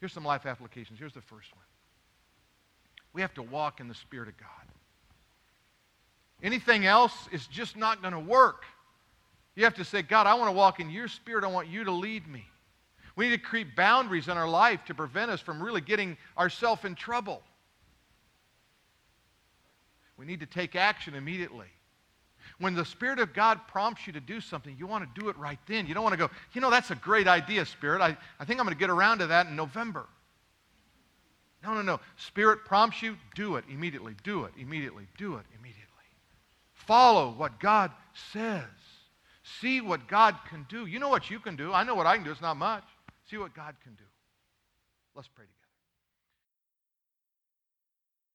Here's 0.00 0.12
some 0.12 0.24
life 0.24 0.46
applications. 0.46 0.98
Here's 0.98 1.14
the 1.14 1.20
first 1.20 1.54
one. 1.54 1.64
We 3.12 3.20
have 3.22 3.34
to 3.34 3.42
walk 3.42 3.80
in 3.80 3.88
the 3.88 3.94
Spirit 3.94 4.28
of 4.28 4.36
God. 4.36 4.48
Anything 6.42 6.86
else 6.86 7.14
is 7.32 7.46
just 7.48 7.76
not 7.76 8.00
going 8.00 8.14
to 8.14 8.20
work. 8.20 8.64
You 9.56 9.64
have 9.64 9.74
to 9.74 9.84
say, 9.84 10.02
God, 10.02 10.26
I 10.28 10.34
want 10.34 10.48
to 10.48 10.52
walk 10.52 10.78
in 10.78 10.88
your 10.88 11.08
Spirit. 11.08 11.42
I 11.42 11.48
want 11.48 11.66
you 11.66 11.82
to 11.82 11.90
lead 11.90 12.28
me. 12.28 12.44
We 13.16 13.28
need 13.28 13.38
to 13.38 13.42
create 13.42 13.74
boundaries 13.74 14.28
in 14.28 14.36
our 14.36 14.48
life 14.48 14.84
to 14.84 14.94
prevent 14.94 15.32
us 15.32 15.40
from 15.40 15.60
really 15.60 15.80
getting 15.80 16.16
ourselves 16.36 16.84
in 16.84 16.94
trouble. 16.94 17.42
We 20.18 20.26
need 20.26 20.40
to 20.40 20.46
take 20.46 20.76
action 20.76 21.14
immediately. 21.14 21.68
When 22.58 22.74
the 22.74 22.84
Spirit 22.84 23.20
of 23.20 23.32
God 23.32 23.60
prompts 23.68 24.06
you 24.06 24.12
to 24.14 24.20
do 24.20 24.40
something, 24.40 24.74
you 24.78 24.86
want 24.86 25.04
to 25.04 25.20
do 25.20 25.28
it 25.28 25.36
right 25.38 25.58
then. 25.66 25.86
You 25.86 25.94
don't 25.94 26.02
want 26.02 26.14
to 26.14 26.18
go, 26.18 26.30
you 26.52 26.60
know, 26.60 26.70
that's 26.70 26.90
a 26.90 26.96
great 26.96 27.28
idea, 27.28 27.64
Spirit. 27.64 28.00
I, 28.00 28.16
I 28.40 28.44
think 28.44 28.58
I'm 28.58 28.66
going 28.66 28.76
to 28.76 28.80
get 28.80 28.90
around 28.90 29.18
to 29.18 29.28
that 29.28 29.46
in 29.46 29.54
November. 29.54 30.06
No, 31.62 31.74
no, 31.74 31.82
no. 31.82 32.00
Spirit 32.16 32.64
prompts 32.64 33.02
you, 33.02 33.16
do 33.34 33.56
it 33.56 33.64
immediately. 33.70 34.14
Do 34.24 34.44
it 34.44 34.52
immediately. 34.58 35.06
Do 35.16 35.36
it 35.36 35.44
immediately. 35.58 35.84
Follow 36.72 37.32
what 37.32 37.60
God 37.60 37.92
says. 38.32 38.64
See 39.60 39.80
what 39.80 40.08
God 40.08 40.36
can 40.48 40.66
do. 40.68 40.86
You 40.86 40.98
know 40.98 41.08
what 41.08 41.30
you 41.30 41.38
can 41.38 41.56
do. 41.56 41.72
I 41.72 41.84
know 41.84 41.94
what 41.94 42.06
I 42.06 42.16
can 42.16 42.24
do. 42.24 42.30
It's 42.30 42.40
not 42.40 42.56
much. 42.56 42.84
See 43.30 43.38
what 43.38 43.54
God 43.54 43.74
can 43.82 43.94
do. 43.94 44.04
Let's 45.14 45.28
pray 45.28 45.44
together. 45.44 45.57